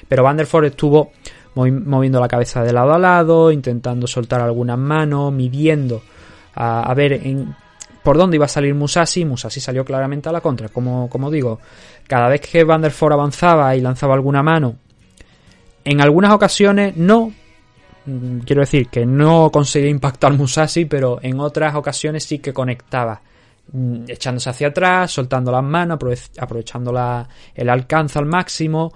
[0.08, 1.12] Pero Vanderford estuvo
[1.56, 6.02] movi- moviendo la cabeza de lado a lado, intentando soltar algunas manos, midiendo
[6.56, 7.56] a, ver en,
[8.04, 9.26] por dónde iba a salir Musashi.
[9.26, 10.70] Musashi salió claramente a la contra.
[10.70, 11.60] Como, como digo,
[12.08, 14.76] cada vez que Vanderford avanzaba y lanzaba alguna mano,
[15.86, 17.32] en algunas ocasiones no.
[18.06, 23.22] mm, Quiero decir que no conseguía impactar Musashi, pero en otras ocasiones sí que conectaba.
[23.72, 28.94] mm, Echándose hacia atrás, soltando las manos, aprove- aprovechando la- el alcance al máximo.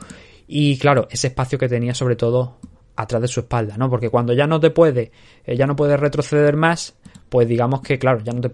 [0.47, 2.57] Y claro, ese espacio que tenía sobre todo
[2.95, 3.89] atrás de su espalda, ¿no?
[3.89, 5.11] Porque cuando ya no te puede,
[5.45, 6.95] eh, ya no puedes retroceder más,
[7.29, 8.51] pues digamos que, claro, ya no te,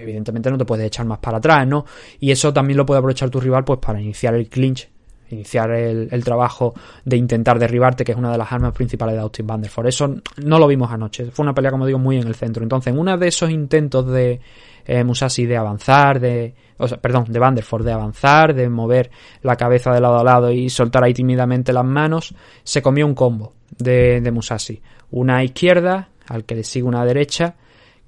[0.00, 1.86] evidentemente no te puedes echar más para atrás, ¿no?
[2.18, 4.88] Y eso también lo puede aprovechar tu rival, pues para iniciar el clinch,
[5.30, 6.74] iniciar el, trabajo
[7.04, 9.86] de intentar derribarte, que es una de las armas principales de Austin Vanderford.
[9.86, 12.62] Eso no lo vimos anoche, fue una pelea, como digo, muy en el centro.
[12.62, 14.40] Entonces, en uno de esos intentos de
[14.86, 19.10] eh, Musashi de avanzar, de, o sea, perdón, de Vanderford de avanzar, de mover
[19.42, 23.14] la cabeza de lado a lado y soltar ahí tímidamente las manos, se comió un
[23.14, 24.80] combo de, de Musashi.
[25.10, 27.56] Una izquierda, al que le sigue una derecha,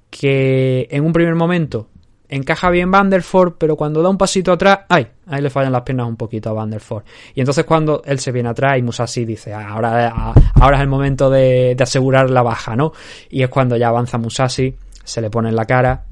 [0.09, 1.89] que en un primer momento
[2.29, 5.07] encaja bien Vanderford, pero cuando da un pasito atrás, ¡ay!
[5.27, 7.03] Ahí le fallan las piernas un poquito a Vanderford.
[7.35, 10.81] Y entonces cuando él se viene atrás y Musashi dice, "Ah, ahora, ah, ahora es
[10.81, 12.91] el momento de, de asegurar la baja, ¿no?
[13.29, 16.05] Y es cuando ya avanza Musashi, se le pone en la cara.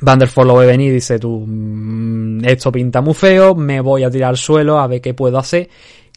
[0.00, 4.10] Vanderford lo ve venir y dice, tú, mm, esto pinta muy feo, me voy a
[4.10, 5.68] tirar al suelo a ver qué puedo hacer.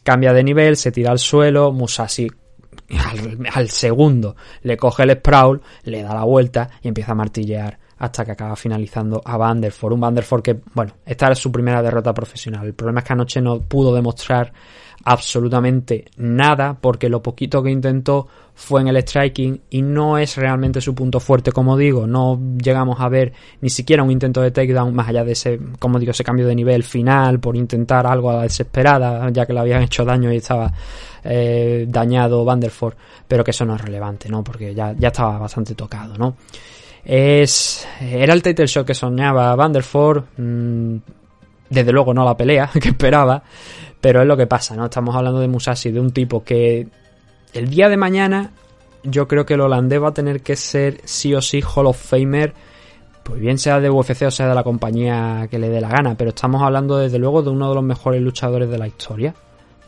[0.02, 2.28] Cambia de nivel, se tira al suelo, Musashi
[3.54, 8.24] al, segundo le coge el sprawl, le da la vuelta y empieza a martillear hasta
[8.24, 9.94] que acaba finalizando a Vanderford.
[9.94, 12.66] Un Vanderford que, bueno, esta era su primera derrota profesional.
[12.66, 14.52] El problema es que anoche no pudo demostrar
[15.04, 20.80] absolutamente nada porque lo poquito que intentó fue en el striking y no es realmente
[20.80, 22.06] su punto fuerte, como digo.
[22.06, 25.98] No llegamos a ver ni siquiera un intento de takedown más allá de ese, como
[25.98, 29.60] digo, ese cambio de nivel final por intentar algo a la desesperada, ya que le
[29.60, 30.72] habían hecho daño y estaba
[31.22, 32.94] eh, dañado Vanderford,
[33.28, 34.42] pero que eso no es relevante, ¿no?
[34.42, 36.36] Porque ya, ya estaba bastante tocado, ¿no?
[37.04, 40.96] Es, era el title shot que soñaba Vanderford, mmm,
[41.68, 43.42] desde luego no la pelea que esperaba,
[44.06, 44.84] pero es lo que pasa, ¿no?
[44.84, 46.86] Estamos hablando de Musashi, de un tipo que
[47.52, 48.52] el día de mañana
[49.02, 52.00] yo creo que el holandés va a tener que ser sí o sí Hall of
[52.00, 52.54] Famer,
[53.24, 56.16] pues bien sea de UFC o sea de la compañía que le dé la gana,
[56.16, 59.34] pero estamos hablando desde luego de uno de los mejores luchadores de la historia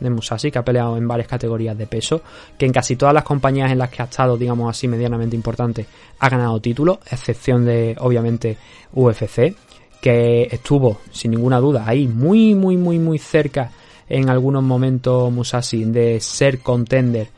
[0.01, 2.21] de Musashi, que ha peleado en varias categorías de peso,
[2.57, 5.85] que en casi todas las compañías en las que ha estado, digamos así, medianamente importante,
[6.19, 8.57] ha ganado títulos, excepción de, obviamente,
[8.91, 9.55] UFC,
[10.01, 13.71] que estuvo, sin ninguna duda, ahí muy, muy, muy, muy cerca
[14.09, 17.29] en algunos momentos Musashi de ser contender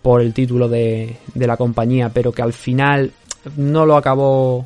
[0.00, 3.12] por el título de, de la compañía, pero que al final
[3.56, 4.64] no lo acabó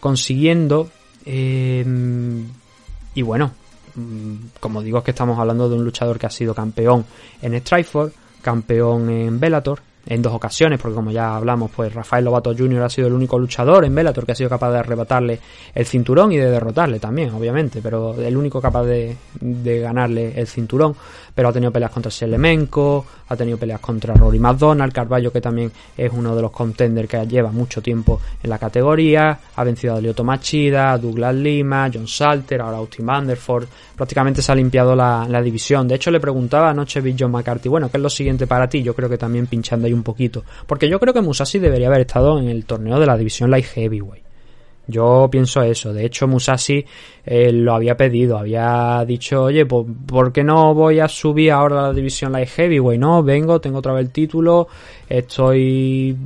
[0.00, 0.90] consiguiendo.
[1.24, 1.84] Eh,
[3.14, 3.52] y bueno,
[3.94, 7.04] mm, como digo, es que estamos hablando de un luchador que ha sido campeón
[7.42, 12.54] en Strikeforce, campeón en Bellator, en dos ocasiones, porque como ya hablamos, pues Rafael Lobato
[12.56, 12.82] Jr.
[12.82, 15.40] ha sido el único luchador en Bellator que ha sido capaz de arrebatarle
[15.74, 20.46] el cinturón y de derrotarle también, obviamente, pero el único capaz de, de ganarle el
[20.46, 20.94] cinturón,
[21.34, 25.70] pero ha tenido peleas contra Selemenko, ha tenido peleas contra Rory McDonald, Carballo que también
[25.96, 30.00] es uno de los contenders que lleva mucho tiempo en la categoría, ha vencido a
[30.00, 33.66] Lyoto Machida, a Douglas Lima, John Salter, ahora Austin Vanderford,
[33.96, 35.86] prácticamente se ha limpiado la, la división.
[35.86, 38.82] De hecho, le preguntaba anoche Big John McCarthy, bueno, ¿qué es lo siguiente para ti?
[38.82, 42.02] Yo creo que también pinchando ahí un poquito, porque yo creo que Musashi debería haber
[42.02, 44.29] estado en el torneo de la división Light Heavyweight.
[44.90, 45.92] Yo pienso eso.
[45.92, 46.84] De hecho, Musashi
[47.24, 48.38] eh, lo había pedido.
[48.38, 52.48] Había dicho, oye, pues, ¿por qué no voy a subir ahora a la división Light
[52.48, 53.00] Heavyweight?
[53.00, 54.68] No, vengo, tengo otra vez el título,
[55.08, 56.16] estoy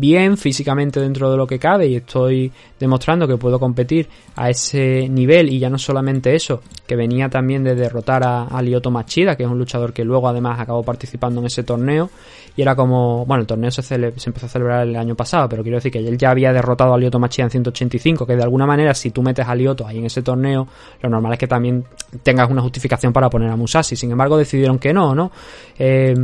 [0.00, 5.08] bien físicamente dentro de lo que cabe y estoy demostrando que puedo competir a ese
[5.08, 5.52] nivel.
[5.52, 9.44] Y ya no solamente eso, que venía también de derrotar a, a Lyoto Machida, que
[9.44, 12.10] es un luchador que luego además acabó participando en ese torneo.
[12.56, 15.76] Y era como, bueno, el torneo se, empezó a celebrar el año pasado, pero quiero
[15.76, 18.94] decir que él ya había derrotado a Lyoto Machida en 185, que de alguna manera
[18.94, 20.66] si tú metes a Lyoto ahí en ese torneo,
[21.02, 21.84] lo normal es que también
[22.22, 25.30] tengas una justificación para poner a Musashi, sin embargo decidieron que no, ¿no?
[25.78, 26.14] Eh,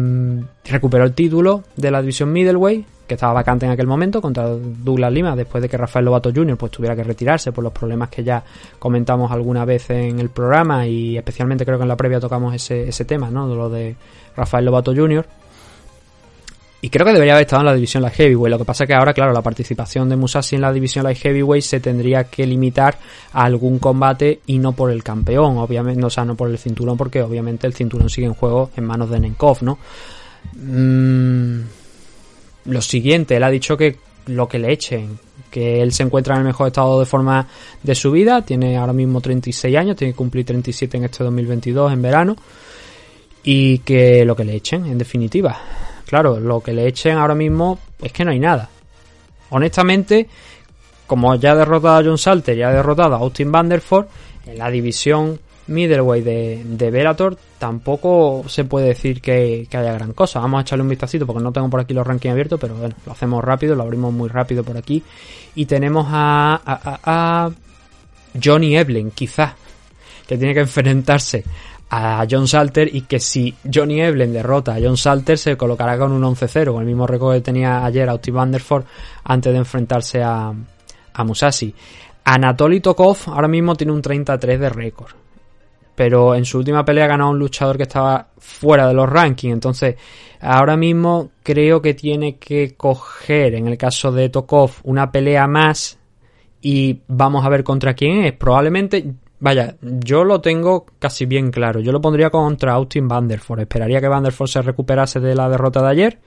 [0.65, 5.13] recuperó el título de la división middleweight que estaba vacante en aquel momento contra Douglas
[5.13, 6.57] Lima después de que Rafael Lobato Jr.
[6.57, 8.43] pues tuviera que retirarse por los problemas que ya
[8.79, 12.89] comentamos alguna vez en el programa y especialmente creo que en la previa tocamos ese,
[12.89, 13.47] ese tema, ¿no?
[13.47, 13.97] Lo de
[14.37, 15.25] Rafael Lobato Jr.
[16.83, 18.51] y creo que debería haber estado en la división light heavyweight.
[18.51, 21.19] Lo que pasa es que ahora, claro, la participación de Musashi en la división light
[21.19, 22.99] heavyweight se tendría que limitar
[23.33, 26.97] a algún combate y no por el campeón, obviamente, o sea, no por el cinturón,
[26.97, 29.79] porque obviamente el cinturón sigue en juego en manos de Nenkov, ¿no?
[30.55, 31.63] Mm,
[32.67, 35.19] lo siguiente, él ha dicho que lo que le echen,
[35.51, 37.47] que él se encuentra en el mejor estado de forma
[37.83, 41.93] de su vida, tiene ahora mismo 36 años, tiene que cumplir 37 en este 2022
[41.93, 42.37] en verano
[43.45, 45.57] y que lo que le echen, en definitiva.
[46.07, 48.69] Claro, lo que le echen ahora mismo es que no hay nada.
[49.51, 50.29] Honestamente,
[51.07, 54.07] como ya ha derrotado a John Salter y ha derrotado a Austin Vanderford,
[54.47, 55.39] en la división
[55.69, 60.41] middleweight de, de Bellator tampoco se puede decir que, que haya gran cosa.
[60.41, 62.95] Vamos a echarle un vistacito porque no tengo por aquí los rankings abiertos, pero bueno,
[63.05, 65.03] lo hacemos rápido, lo abrimos muy rápido por aquí.
[65.55, 67.01] Y tenemos a, a, a-
[67.47, 67.51] a
[68.43, 69.55] Johnny Evelyn, quizás,
[70.27, 71.45] que tiene que enfrentarse
[71.89, 76.11] a John Salter y que si Johnny Evelyn derrota a John Salter se colocará con
[76.13, 78.85] un 11-0, con el mismo récord que tenía ayer Austin Vanderford
[79.25, 80.53] antes de enfrentarse a,
[81.15, 81.73] a Musashi.
[82.25, 85.13] Anatoly Tokov ahora mismo tiene un 33 de récord.
[85.97, 89.55] Pero en su última pelea ha ganado un luchador que estaba fuera de los rankings.
[89.55, 89.97] Entonces,
[90.41, 95.99] ahora mismo creo que tiene que coger, en el caso de Tokov, una pelea más.
[96.61, 98.33] Y vamos a ver contra quién es.
[98.35, 101.81] Probablemente, vaya, yo lo tengo casi bien claro.
[101.81, 103.61] Yo lo pondría contra Austin Vanderford.
[103.61, 106.19] Esperaría que Vanderford se recuperase de la derrota de ayer.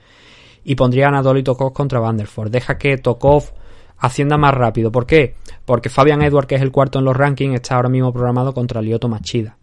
[0.64, 2.50] Y pondría a Anatoly Tokov contra Vanderford.
[2.50, 3.52] Deja que Tokov
[4.00, 4.90] hacienda más rápido.
[4.90, 5.36] ¿Por qué?
[5.64, 8.82] Porque Fabian Edward, que es el cuarto en los rankings, está ahora mismo programado contra
[8.82, 9.56] Lyoto Machida.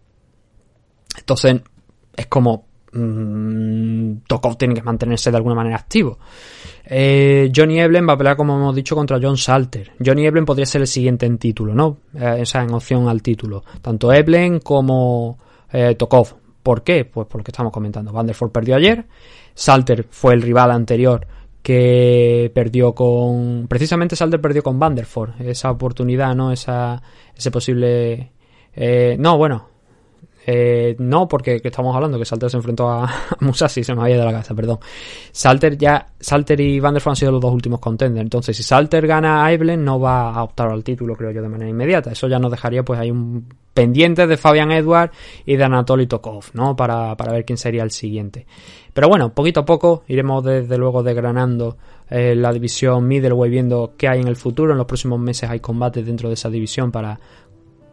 [1.17, 1.61] Entonces,
[2.15, 2.65] es como.
[2.93, 6.17] mmm, Tokov tiene que mantenerse de alguna manera activo.
[6.85, 9.91] Eh, Johnny Eblen va a pelear, como hemos dicho, contra John Salter.
[10.03, 11.97] Johnny Eblen podría ser el siguiente en título, ¿no?
[12.13, 13.63] Eh, o sea, en opción al título.
[13.81, 15.37] Tanto Eblen como
[15.71, 16.35] eh, Tokov.
[16.63, 17.05] ¿Por qué?
[17.05, 18.11] Pues por lo que estamos comentando.
[18.11, 19.05] Vanderford perdió ayer.
[19.53, 21.25] Salter fue el rival anterior
[21.61, 23.67] que perdió con.
[23.67, 25.41] Precisamente Salter perdió con Vanderford.
[25.41, 26.51] Esa oportunidad, ¿no?
[26.51, 27.01] Esa,
[27.35, 28.31] ese posible.
[28.73, 29.76] eh, no, bueno.
[30.49, 34.01] Eh, no, porque que estamos hablando que Salter se enfrentó a, a Musashi, se me
[34.01, 34.79] había ido la casa, perdón.
[35.33, 38.23] Salter ya, Salter y Vanderford han sido los dos últimos contenders.
[38.23, 41.49] Entonces, si Salter gana a Evelyn, no va a optar al título, creo yo, de
[41.49, 42.13] manera inmediata.
[42.13, 45.11] Eso ya nos dejaría, pues, ahí un pendiente de Fabian Edward
[45.45, 46.77] y de Anatoly Tokov, ¿no?
[46.77, 48.47] Para, para ver quién sería el siguiente.
[48.93, 51.77] Pero bueno, poquito a poco iremos desde luego desgranando
[52.09, 54.71] eh, la división middleweight, viendo qué hay en el futuro.
[54.71, 57.19] En los próximos meses hay combates dentro de esa división para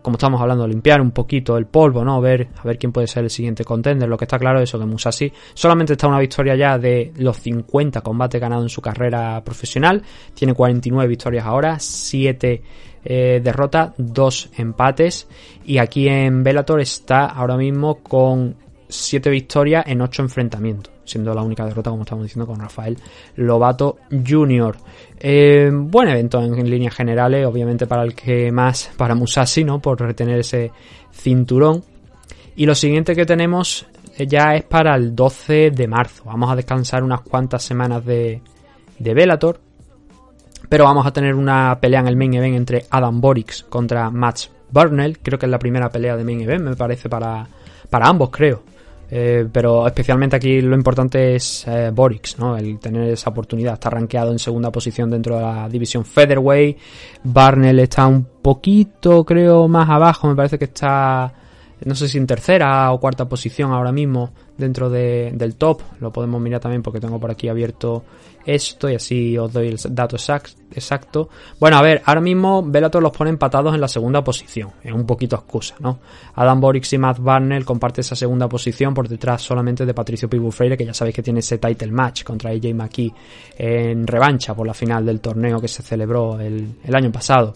[0.05, 2.21] como estamos hablando, limpiar un poquito el polvo, ¿no?
[2.21, 4.07] Ver, a ver quién puede ser el siguiente contender.
[4.07, 7.39] Lo que está claro es eso, que Musashi solamente está una victoria ya de los
[7.39, 10.03] 50 combates ganados en su carrera profesional.
[10.35, 12.63] Tiene 49 victorias ahora, 7
[13.03, 15.27] eh, derrotas, 2 empates.
[15.65, 18.57] Y aquí en Bellator está ahora mismo con
[18.87, 22.97] 7 victorias en 8 enfrentamientos, siendo la única derrota, como estamos diciendo, con Rafael
[23.37, 24.77] Lobato Jr.
[25.19, 29.81] Eh, buen evento en, líneas generales, obviamente para el que más, para Musashi, ¿no?
[29.81, 30.71] Por retener ese
[31.13, 31.83] cinturón.
[32.57, 33.87] Y lo siguiente que tenemos
[34.17, 36.25] eh, ya es para el 12 de marzo.
[36.25, 38.41] Vamos a descansar unas cuantas semanas de,
[38.99, 39.61] de Bellator.
[40.69, 44.51] Pero vamos a tener una pelea en el main event entre Adam Borix contra Max
[44.71, 45.19] Burnell.
[45.19, 47.47] Creo que es la primera pelea de main event, me parece, para,
[47.91, 48.63] para ambos, creo.
[49.17, 52.57] Eh, pero especialmente aquí lo importante es eh, Borix, ¿no?
[52.57, 53.75] El tener esa oportunidad.
[53.75, 56.77] Está rankeado en segunda posición dentro de la división Featherweight.
[57.23, 60.27] Barnell está un poquito, creo, más abajo.
[60.27, 61.33] Me parece que está,
[61.85, 65.81] no sé si en tercera o cuarta posición ahora mismo dentro de- del top.
[66.01, 68.03] Lo podemos mirar también porque tengo por aquí abierto
[68.47, 71.29] esto y así os doy el dato exact- exacto.
[71.59, 74.71] Bueno, a ver, ahora mismo Bellator los pone empatados en la segunda posición.
[74.83, 76.01] Es un poquito excusa, ¿no?
[76.35, 80.53] Adam Borix y Matt Barnell comparten esa segunda posición por detrás solamente de Patricio Pitbull
[80.53, 83.13] Freire, que ya sabéis que tiene ese title match contra AJ McKee
[83.59, 87.55] en revancha por la final del torneo que se celebró el, año pasado.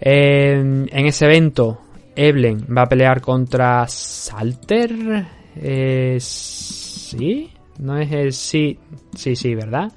[0.00, 1.78] En, en ese evento,
[2.14, 5.26] Eblen va a pelear contra Salter.
[5.54, 8.78] Eh, sí, no es el sí,
[9.14, 9.92] sí, sí, ¿verdad?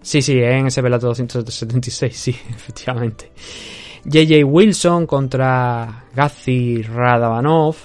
[0.00, 3.32] Sí, sí, en ese Bellator 276, sí, efectivamente.
[4.04, 7.76] JJ Wilson contra Gazi Radavanov.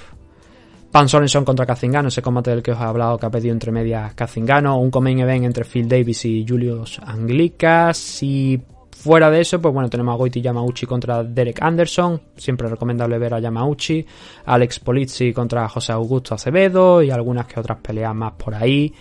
[0.94, 3.72] Pan Sorenson contra Kazingano, ese combate del que os he hablado que ha pedido entre
[3.72, 4.78] medias Kazingano.
[4.78, 8.22] Un main event entre Phil Davis y Julius Anglicas.
[8.22, 8.62] Y
[8.92, 12.22] fuera de eso, pues bueno, tenemos a Goiti Yamauchi contra Derek Anderson.
[12.38, 14.06] Siempre recomendable ver a Yamauchi.
[14.46, 17.02] Alex Polizzi contra José Augusto Acevedo.
[17.02, 18.94] Y algunas que otras peleas más por ahí.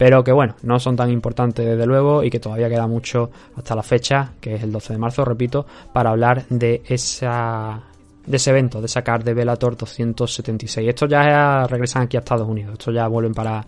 [0.00, 2.24] Pero que bueno, no son tan importantes desde luego.
[2.24, 5.66] Y que todavía queda mucho hasta la fecha, que es el 12 de marzo, repito,
[5.92, 7.82] para hablar de esa
[8.24, 10.88] de ese evento, de sacar de Bellator 276.
[10.88, 12.72] Estos ya regresan aquí a Estados Unidos.
[12.78, 13.62] Estos ya vuelven para,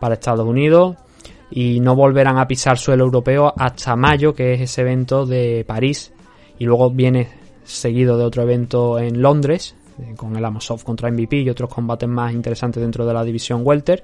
[0.00, 0.96] para Estados Unidos.
[1.52, 6.12] y no volverán a pisar suelo europeo hasta mayo, que es ese evento de París.
[6.58, 7.28] Y luego viene
[7.62, 12.08] seguido de otro evento en Londres, eh, con el Amosov contra MVP y otros combates
[12.08, 14.02] más interesantes dentro de la división Welter.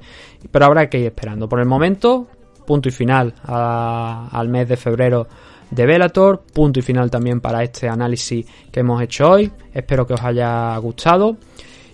[0.51, 1.49] Pero habrá que ir esperando.
[1.49, 2.27] Por el momento,
[2.67, 5.27] punto y final al mes de febrero
[5.71, 9.51] de Velator, punto y final también para este análisis que hemos hecho hoy.
[9.73, 11.37] Espero que os haya gustado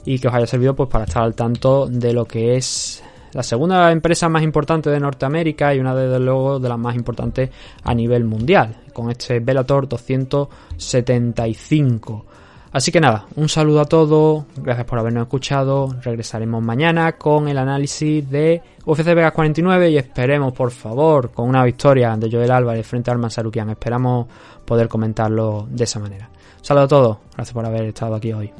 [0.05, 3.03] y que os haya servido pues para estar al tanto de lo que es
[3.33, 7.49] la segunda empresa más importante de Norteamérica y una desde luego de las más importantes
[7.83, 12.27] a nivel mundial, con este Bellator 275.
[12.73, 17.59] Así que nada, un saludo a todos, gracias por habernos escuchado, regresaremos mañana con el
[17.59, 22.87] análisis de UFC Vegas 49 y esperemos por favor con una victoria de Joel Álvarez
[22.87, 23.31] frente a Arman
[23.71, 24.27] esperamos
[24.65, 26.31] poder comentarlo de esa manera.
[26.59, 28.51] Un saludo a todos, gracias por haber estado aquí hoy.